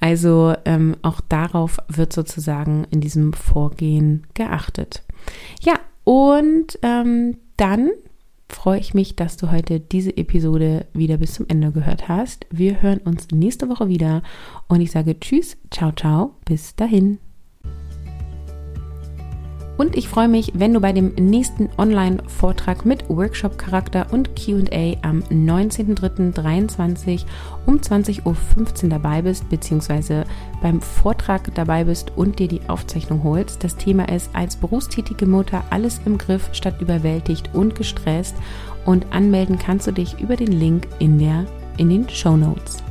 also 0.00 0.54
ähm, 0.64 0.96
auch 1.02 1.20
darauf 1.20 1.76
wird 1.88 2.14
sozusagen 2.14 2.86
in 2.90 3.02
diesem 3.02 3.34
Vorgehen 3.34 4.26
geachtet. 4.32 5.02
Ja, 5.60 5.74
und 6.04 6.78
ähm, 6.80 7.36
dann 7.58 7.90
freue 8.54 8.80
ich 8.80 8.94
mich, 8.94 9.16
dass 9.16 9.36
du 9.36 9.50
heute 9.50 9.80
diese 9.80 10.16
Episode 10.16 10.86
wieder 10.92 11.16
bis 11.16 11.34
zum 11.34 11.46
Ende 11.48 11.72
gehört 11.72 12.08
hast. 12.08 12.46
Wir 12.50 12.82
hören 12.82 12.98
uns 12.98 13.28
nächste 13.32 13.68
Woche 13.68 13.88
wieder 13.88 14.22
und 14.68 14.80
ich 14.80 14.90
sage 14.90 15.18
Tschüss, 15.18 15.56
ciao, 15.70 15.92
ciao, 15.92 16.36
bis 16.44 16.76
dahin. 16.76 17.18
Und 19.78 19.96
ich 19.96 20.08
freue 20.08 20.28
mich, 20.28 20.52
wenn 20.54 20.74
du 20.74 20.80
bei 20.80 20.92
dem 20.92 21.14
nächsten 21.14 21.68
Online-Vortrag 21.78 22.84
mit 22.84 23.08
Workshop-Charakter 23.08 24.06
und 24.12 24.36
QA 24.36 24.96
am 25.02 25.20
19.03.23 25.30 27.24
um 27.66 27.78
20.15 27.78 28.84
Uhr 28.84 28.90
dabei 28.90 29.22
bist, 29.22 29.48
beziehungsweise 29.48 30.24
beim 30.60 30.80
Vortrag 30.80 31.54
dabei 31.54 31.84
bist 31.84 32.12
und 32.16 32.38
dir 32.38 32.48
die 32.48 32.60
Aufzeichnung 32.68 33.24
holst. 33.24 33.64
Das 33.64 33.76
Thema 33.76 34.08
ist 34.08 34.30
als 34.34 34.56
berufstätige 34.56 35.26
Mutter 35.26 35.64
alles 35.70 36.00
im 36.04 36.18
Griff 36.18 36.50
statt 36.52 36.80
überwältigt 36.80 37.50
und 37.54 37.74
gestresst. 37.74 38.36
Und 38.84 39.06
anmelden 39.12 39.58
kannst 39.58 39.86
du 39.86 39.92
dich 39.92 40.20
über 40.20 40.36
den 40.36 40.52
Link 40.52 40.88
in, 40.98 41.18
der, 41.18 41.46
in 41.78 41.88
den 41.88 42.08
Show 42.08 42.36
Notes. 42.36 42.82